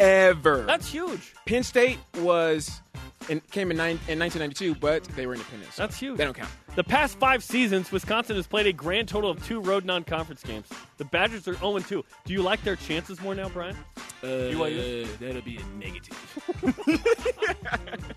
[0.00, 0.62] ever.
[0.62, 1.34] That's huge.
[1.46, 2.80] Penn State was
[3.28, 5.72] in, came in, nine, in 1992, but they were independent.
[5.72, 6.18] so That's huge.
[6.18, 6.50] They don't count.
[6.74, 10.68] The past five seasons, Wisconsin has played a grand total of two road non-conference games.
[10.98, 12.04] The Badgers are 0 2.
[12.24, 13.76] Do you like their chances more now, Brian?
[14.22, 15.18] Uh, BYU?
[15.18, 16.16] that'll be a negative.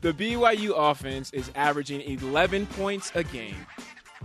[0.00, 3.56] the BYU offense is averaging 11 points a game.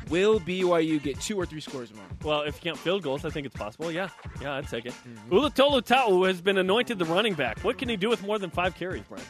[0.10, 2.06] Will BYU get two or three scores more?
[2.24, 3.92] Well, if you count field goals, I think it's possible.
[3.92, 4.10] Yeah,
[4.42, 4.94] yeah, I'd take it.
[4.94, 5.34] Mm-hmm.
[5.34, 7.60] Ula Tolutau has been anointed the running back.
[7.60, 9.24] What can he do with more than five carries, Brian?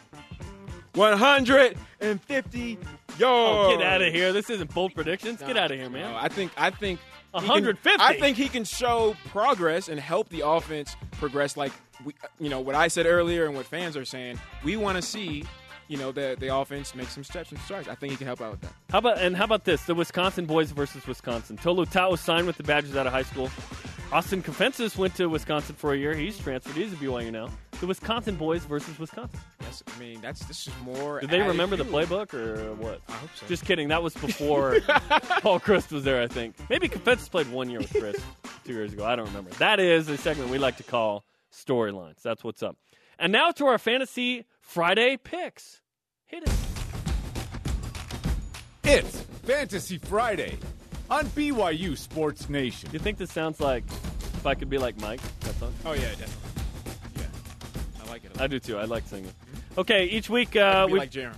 [0.93, 2.59] 150
[3.17, 3.22] yards.
[3.22, 4.32] Oh, get out of here!
[4.34, 5.41] This isn't bold predictions.
[5.41, 6.11] Get out of here, man.
[6.11, 6.99] No, I think I think
[7.36, 8.01] he can- 150.
[8.01, 11.55] I think he can show progress and help the offense progress.
[11.57, 11.72] Like
[12.03, 14.39] we, you know, what I said earlier and what fans are saying.
[14.63, 15.43] We want to see,
[15.89, 17.89] you know, the the offense makes some steps and strides.
[17.89, 18.73] I think he can help out with that.
[18.89, 19.83] How about and how about this?
[19.83, 21.57] The Wisconsin boys versus Wisconsin.
[21.57, 23.49] Tolutau signed with the Badgers out of high school.
[24.11, 26.15] Austin Kafentzis went to Wisconsin for a year.
[26.15, 26.75] He's transferred.
[26.75, 27.49] He's at BYU now.
[27.79, 29.39] The Wisconsin boys versus Wisconsin.
[29.59, 31.19] That's, I mean, that's this is more.
[31.21, 33.01] Do they remember the playbook or what?
[33.07, 33.45] I hope so.
[33.47, 33.87] Just kidding.
[33.89, 34.79] That was before
[35.41, 36.55] Paul Chryst was there, I think.
[36.69, 38.21] Maybe Kafentzis played one year with Chryst
[38.65, 39.05] two years ago.
[39.05, 39.51] I don't remember.
[39.51, 41.23] That is a segment we like to call
[41.53, 42.21] storylines.
[42.21, 42.77] That's what's up.
[43.19, 45.82] And now to our fantasy Friday picks.
[46.28, 46.51] Hit it.
[48.84, 50.59] It's Fantasy Friday
[51.09, 52.88] on BYU Sports Nation.
[52.93, 55.22] You think this sounds like if I could be like Mike?
[55.39, 55.74] That song?
[55.84, 56.61] Oh yeah, definitely.
[57.17, 58.39] Yeah, I like it.
[58.39, 58.78] I do too.
[58.78, 59.34] I like singing.
[59.76, 61.34] Okay, each week I uh, could be we like Jaron.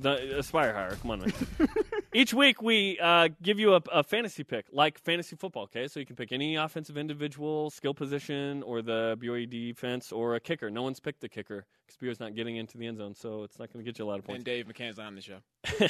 [0.00, 0.96] the aspire higher.
[0.96, 1.32] Come on, man.
[2.12, 5.64] each week we uh, give you a, a fantasy pick, like fantasy football.
[5.64, 10.34] Okay, so you can pick any offensive individual, skill position, or the BYU defense, or
[10.34, 10.70] a kicker.
[10.70, 13.58] No one's picked the kicker because BYU's not getting into the end zone, so it's
[13.58, 14.38] not going to get you a lot of points.
[14.38, 14.44] And.
[14.44, 15.38] Dave McCann's on the show.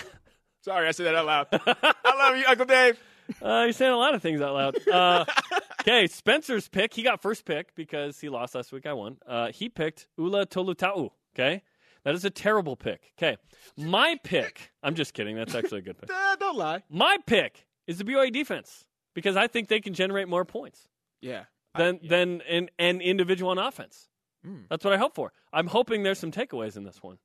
[0.63, 1.47] Sorry, I said that out loud.
[1.51, 2.99] I love you, Uncle Dave.
[3.41, 4.89] Uh, you're saying a lot of things out loud.
[4.89, 5.25] Uh,
[5.83, 6.93] okay, Spencer's pick.
[6.93, 8.87] He got first pick because he lost last week.
[8.87, 9.19] I won.
[9.25, 11.11] Uh, he picked Ula Tolutau.
[11.33, 11.63] Okay,
[12.05, 13.13] that is a terrible pick.
[13.19, 13.37] Okay,
[13.77, 14.73] my pick.
[14.83, 15.37] I'm just kidding.
[15.37, 16.11] That's actually a good pick.
[16.21, 16.83] Uh, don't lie.
[16.89, 18.85] My pick is the BYU defense
[19.15, 20.89] because I think they can generate more points
[21.21, 21.45] Yeah.
[21.77, 24.09] than than an, an individual on offense.
[24.47, 24.65] Mm.
[24.71, 25.33] That's what I hope for.
[25.53, 27.19] I'm hoping there's some takeaways in this one.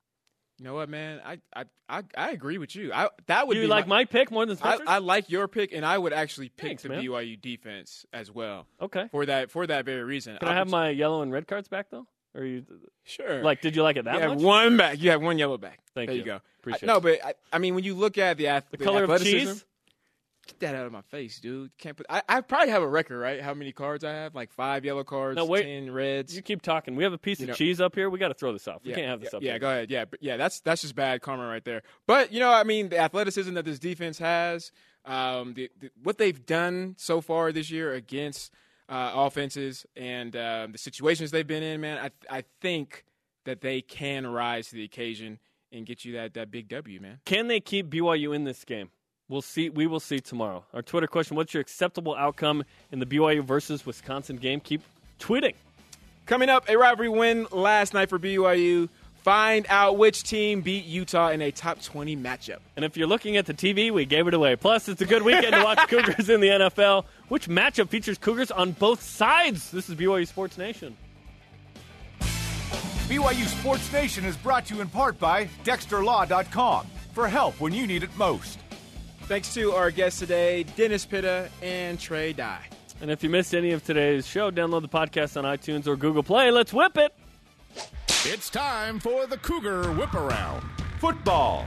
[0.58, 1.20] You know what, man?
[1.24, 2.92] I I I, I agree with you.
[2.92, 4.78] I that would you be like my, my pick more than I?
[4.86, 7.02] I like your pick, and I would actually pick Thanks, the man.
[7.02, 9.08] BYU defense as well okay.
[9.10, 10.38] for that for that very reason.
[10.38, 12.06] Can I have my yellow and red cards back though?
[12.36, 12.64] Or you
[13.04, 13.42] sure?
[13.42, 13.60] like?
[13.62, 14.40] Did you like it that you have much?
[14.42, 15.00] one back.
[15.00, 15.80] You have one yellow back.
[15.94, 16.24] Thank there you.
[16.24, 16.40] go.
[16.60, 19.04] Appreciate I, no, but I, I mean, when you look at the, ath- The color
[19.04, 19.64] of cheese.
[20.46, 21.76] Get that out of my face, dude.
[21.76, 22.06] Can't put.
[22.08, 23.42] I, I probably have a record, right?
[23.42, 24.32] How many cards I have?
[24.36, 25.64] Like five yellow cards, No, wait.
[25.64, 26.36] ten reds.
[26.36, 26.94] You keep talking.
[26.94, 28.08] We have a piece You of know- cheese up here.
[28.08, 28.80] We got to throw this off.
[28.84, 29.42] We yeah, can't have this yeah, up.
[29.42, 29.58] Yeah, here.
[29.58, 29.90] go ahead.
[29.90, 31.82] Yeah, but yeah, that's that's just bad karma right there.
[32.06, 34.70] But you know, I mean, the athleticism that this defense has,
[35.04, 38.52] um, the, the, what they've done so far this year against
[38.88, 43.04] uh, offenses and um, the situations they've been in, man, I I think
[43.44, 45.38] that they can rise to the occasion
[45.72, 47.20] and get you that that big W, man.
[47.24, 48.90] Can they keep BYU in this game?
[49.28, 49.70] We'll see.
[49.70, 50.64] We will see tomorrow.
[50.72, 54.60] Our Twitter question: What's your acceptable outcome in the BYU versus Wisconsin game?
[54.60, 54.82] Keep
[55.18, 55.54] tweeting.
[56.26, 58.88] Coming up, a rivalry win last night for BYU.
[59.26, 62.58] Find out which team beat Utah in a top 20 matchup.
[62.76, 64.54] And if you're looking at the TV, we gave it away.
[64.54, 67.04] Plus, it's a good weekend to watch Cougars in the NFL.
[67.28, 69.70] Which matchup features Cougars on both sides?
[69.70, 70.96] This is BYU Sports Nation.
[72.20, 77.86] BYU Sports Nation is brought to you in part by DexterLaw.com for help when you
[77.86, 78.58] need it most.
[79.22, 82.64] Thanks to our guests today, Dennis Pitta and Trey Dye.
[83.00, 86.22] And if you missed any of today's show, download the podcast on iTunes or Google
[86.22, 86.50] Play.
[86.50, 87.12] Let's whip it.
[88.24, 90.62] It's time for the Cougar Whip Around.
[91.00, 91.66] Football.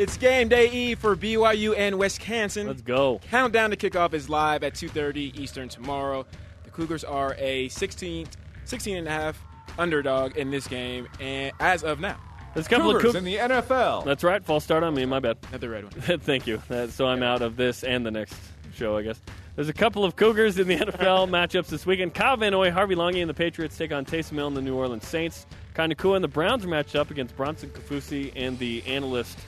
[0.00, 2.66] It's game day Eve for BYU and Wisconsin.
[2.66, 3.20] Let's go.
[3.30, 6.24] Countdown to kickoff is live at 2.30 Eastern tomorrow.
[6.64, 8.26] The Cougars are a 16,
[8.64, 9.38] 16 and a half
[9.78, 12.16] underdog in this game, and as of now,
[12.54, 14.06] There's a couple of Cougars of in the NFL.
[14.06, 14.42] That's right.
[14.42, 15.04] False start on me.
[15.04, 15.36] My bad.
[15.50, 15.92] another red one.
[16.20, 16.62] Thank you.
[16.70, 18.36] Uh, so I'm out of this and the next
[18.72, 19.20] show, I guess.
[19.54, 22.14] There's a couple of Cougars in the NFL matchups this weekend.
[22.14, 24.76] Kyle Van Noy, Harvey Langi, and the Patriots take on Taysom Hill and the New
[24.76, 25.44] Orleans Saints.
[25.74, 29.38] Kai Nacua and the Browns are matched up against Bronson Kaufusi and the analyst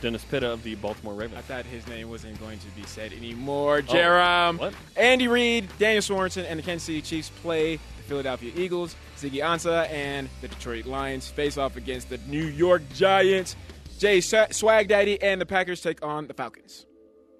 [0.00, 1.38] Dennis Pitta of the Baltimore Ravens.
[1.38, 3.78] I thought his name wasn't going to be said anymore.
[3.78, 4.74] Oh, Jarom, what?
[4.96, 8.96] Andy Reid, Daniel Sorensen, and the Kansas City Chiefs play the Philadelphia Eagles.
[9.18, 13.56] Ziggy Ansah and the Detroit Lions face off against the New York Giants.
[13.98, 16.86] Jay Swa- Swag Daddy and the Packers take on the Falcons.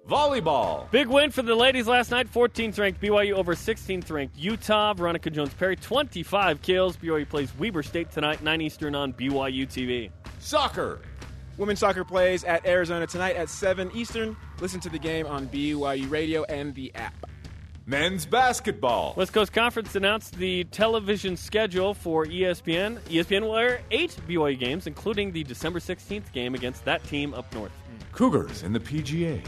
[0.07, 0.89] Volleyball.
[0.91, 2.31] Big win for the ladies last night.
[2.31, 4.93] 14th ranked BYU over 16th ranked Utah.
[4.93, 6.97] Veronica Jones Perry, 25 kills.
[6.97, 10.09] BYU plays Weber State tonight, 9 Eastern on BYU TV.
[10.39, 11.01] Soccer.
[11.57, 14.35] Women's soccer plays at Arizona tonight at 7 Eastern.
[14.59, 17.13] Listen to the game on BYU Radio and the app.
[17.85, 19.13] Men's basketball.
[19.17, 22.99] West Coast Conference announced the television schedule for ESPN.
[23.01, 27.51] ESPN will air eight BYU games, including the December 16th game against that team up
[27.53, 27.71] north.
[28.13, 29.41] Cougars in the PGA.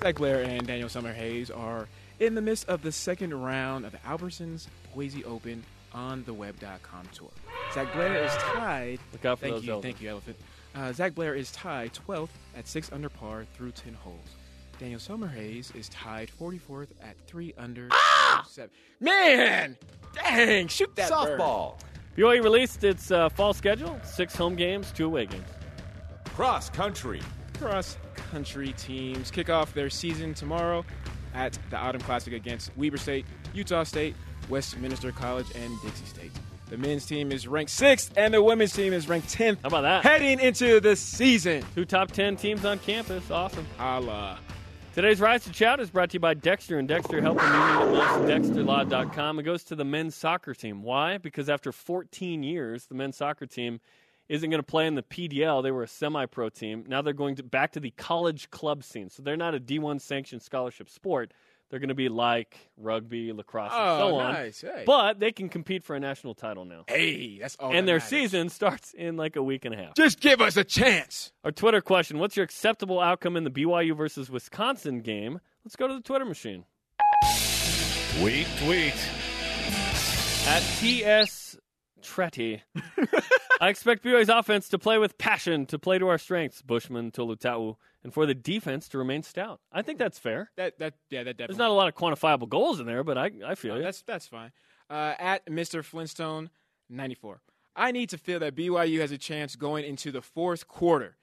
[0.00, 1.88] Zach Blair and Daniel Summerhays are
[2.20, 7.08] in the midst of the second round of the Albertsons Boise Open on the web.com
[7.12, 7.28] tour.
[7.72, 8.98] Zach Blair is tied.
[9.12, 9.82] Look out for thank those you, elephants.
[9.98, 10.36] thank you, Elephant.
[10.74, 14.36] Uh, Zach Blair is tied 12th at 6 under par through 10 holes.
[14.78, 17.88] Daniel Summerhays is tied 44th at 3 under.
[17.92, 18.44] Ah!
[18.48, 18.70] 7.
[19.00, 19.76] Man!
[20.14, 20.66] Dang!
[20.68, 21.38] Shoot that bird.
[21.38, 21.78] Softball.
[22.16, 25.48] BYU released its uh, fall schedule: six home games, two away games.
[26.36, 27.20] Cross country.
[27.58, 27.96] cross
[28.30, 30.84] country teams kick off their season tomorrow
[31.34, 34.14] at the Autumn Classic against Weber State, Utah State,
[34.48, 36.32] Westminster College, and Dixie State.
[36.70, 39.60] The men's team is ranked sixth, and the women's team is ranked tenth.
[39.62, 40.02] How about that?
[40.02, 43.30] Heading into the season, Two top 10 teams on campus.
[43.30, 43.66] Awesome.
[43.78, 44.38] Allah.
[44.94, 47.82] Today's Rise to Shout is brought to you by Dexter and Dexter helping you need
[47.82, 48.54] it most.
[48.54, 49.40] DexterLaw.com.
[49.40, 50.82] It goes to the men's soccer team.
[50.82, 51.18] Why?
[51.18, 53.80] Because after 14 years, the men's soccer team
[54.28, 55.62] isn't going to play in the PDL.
[55.62, 56.84] They were a semi-pro team.
[56.86, 59.10] Now they're going to back to the college club scene.
[59.10, 61.32] So they're not a D1 sanctioned scholarship sport.
[61.74, 64.32] They're going to be like rugby, lacrosse, and Oh, so on.
[64.32, 64.60] nice.
[64.60, 64.84] Hey.
[64.86, 66.84] But they can compete for a national title now.
[66.86, 67.70] Hey, that's all.
[67.70, 68.08] and that their matters.
[68.10, 69.96] season starts in like a week and a half.
[69.96, 71.32] Just give us a chance.
[71.42, 75.40] Our Twitter question What's your acceptable outcome in the BYU versus Wisconsin game?
[75.64, 76.64] Let's go to the Twitter machine.
[78.20, 78.94] Tweet, tweet.
[80.46, 81.56] At TS
[82.02, 82.62] Tretty.
[83.64, 87.76] I expect BYU's offense to play with passion, to play to our strengths, Bushman, Tolutau,
[88.02, 89.60] and for the defense to remain stout.
[89.72, 90.50] I think that's fair.
[90.56, 91.46] That that yeah, that definitely.
[91.54, 93.82] There's not a lot of quantifiable goals in there, but I, I feel No, you.
[93.84, 94.52] That's that's fine.
[94.90, 95.82] Uh, at Mr.
[95.82, 96.50] Flintstone,
[96.90, 97.40] ninety four.
[97.74, 101.16] I need to feel that BYU has a chance going into the fourth quarter.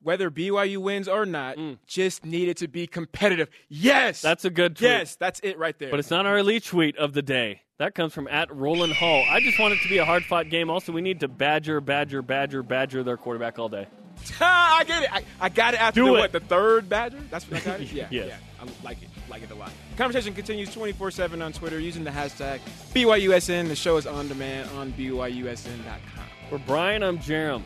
[0.00, 3.50] Whether BYU wins or not, just needed to be competitive.
[3.68, 4.22] Yes, Mm.
[4.22, 4.90] That's a good tweet.
[4.90, 5.90] yes, that's it right there.
[5.90, 7.62] But it's not our elite tweet of the day.
[7.78, 9.24] That comes from at Roland Hall.
[9.30, 10.68] I just want it to be a hard fought game.
[10.68, 13.86] Also, we need to badger, badger, badger, badger their quarterback all day.
[14.40, 15.12] I get it.
[15.12, 16.18] I, I got it after Do the, it.
[16.18, 17.20] what the third Badger.
[17.30, 17.92] That's what I got it.
[17.92, 18.28] Yeah, Yes.
[18.30, 18.36] yeah.
[18.60, 19.08] I like it.
[19.30, 19.70] Like it a lot.
[19.96, 22.58] Conversation continues twenty four seven on Twitter using the hashtag
[22.94, 23.68] BYUSN.
[23.68, 26.24] The show is on demand on BYUSN.com.
[26.50, 27.62] For Brian, I'm Jarom.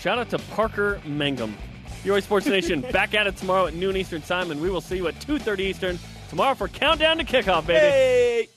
[0.00, 1.56] Shout out to Parker Mangum.
[2.04, 4.96] UA Sports Nation back at it tomorrow at noon Eastern Time, and we will see
[4.96, 5.98] you at 2.30 Eastern
[6.30, 7.78] tomorrow for Countdown to Kickoff, baby.
[7.78, 8.48] Hey!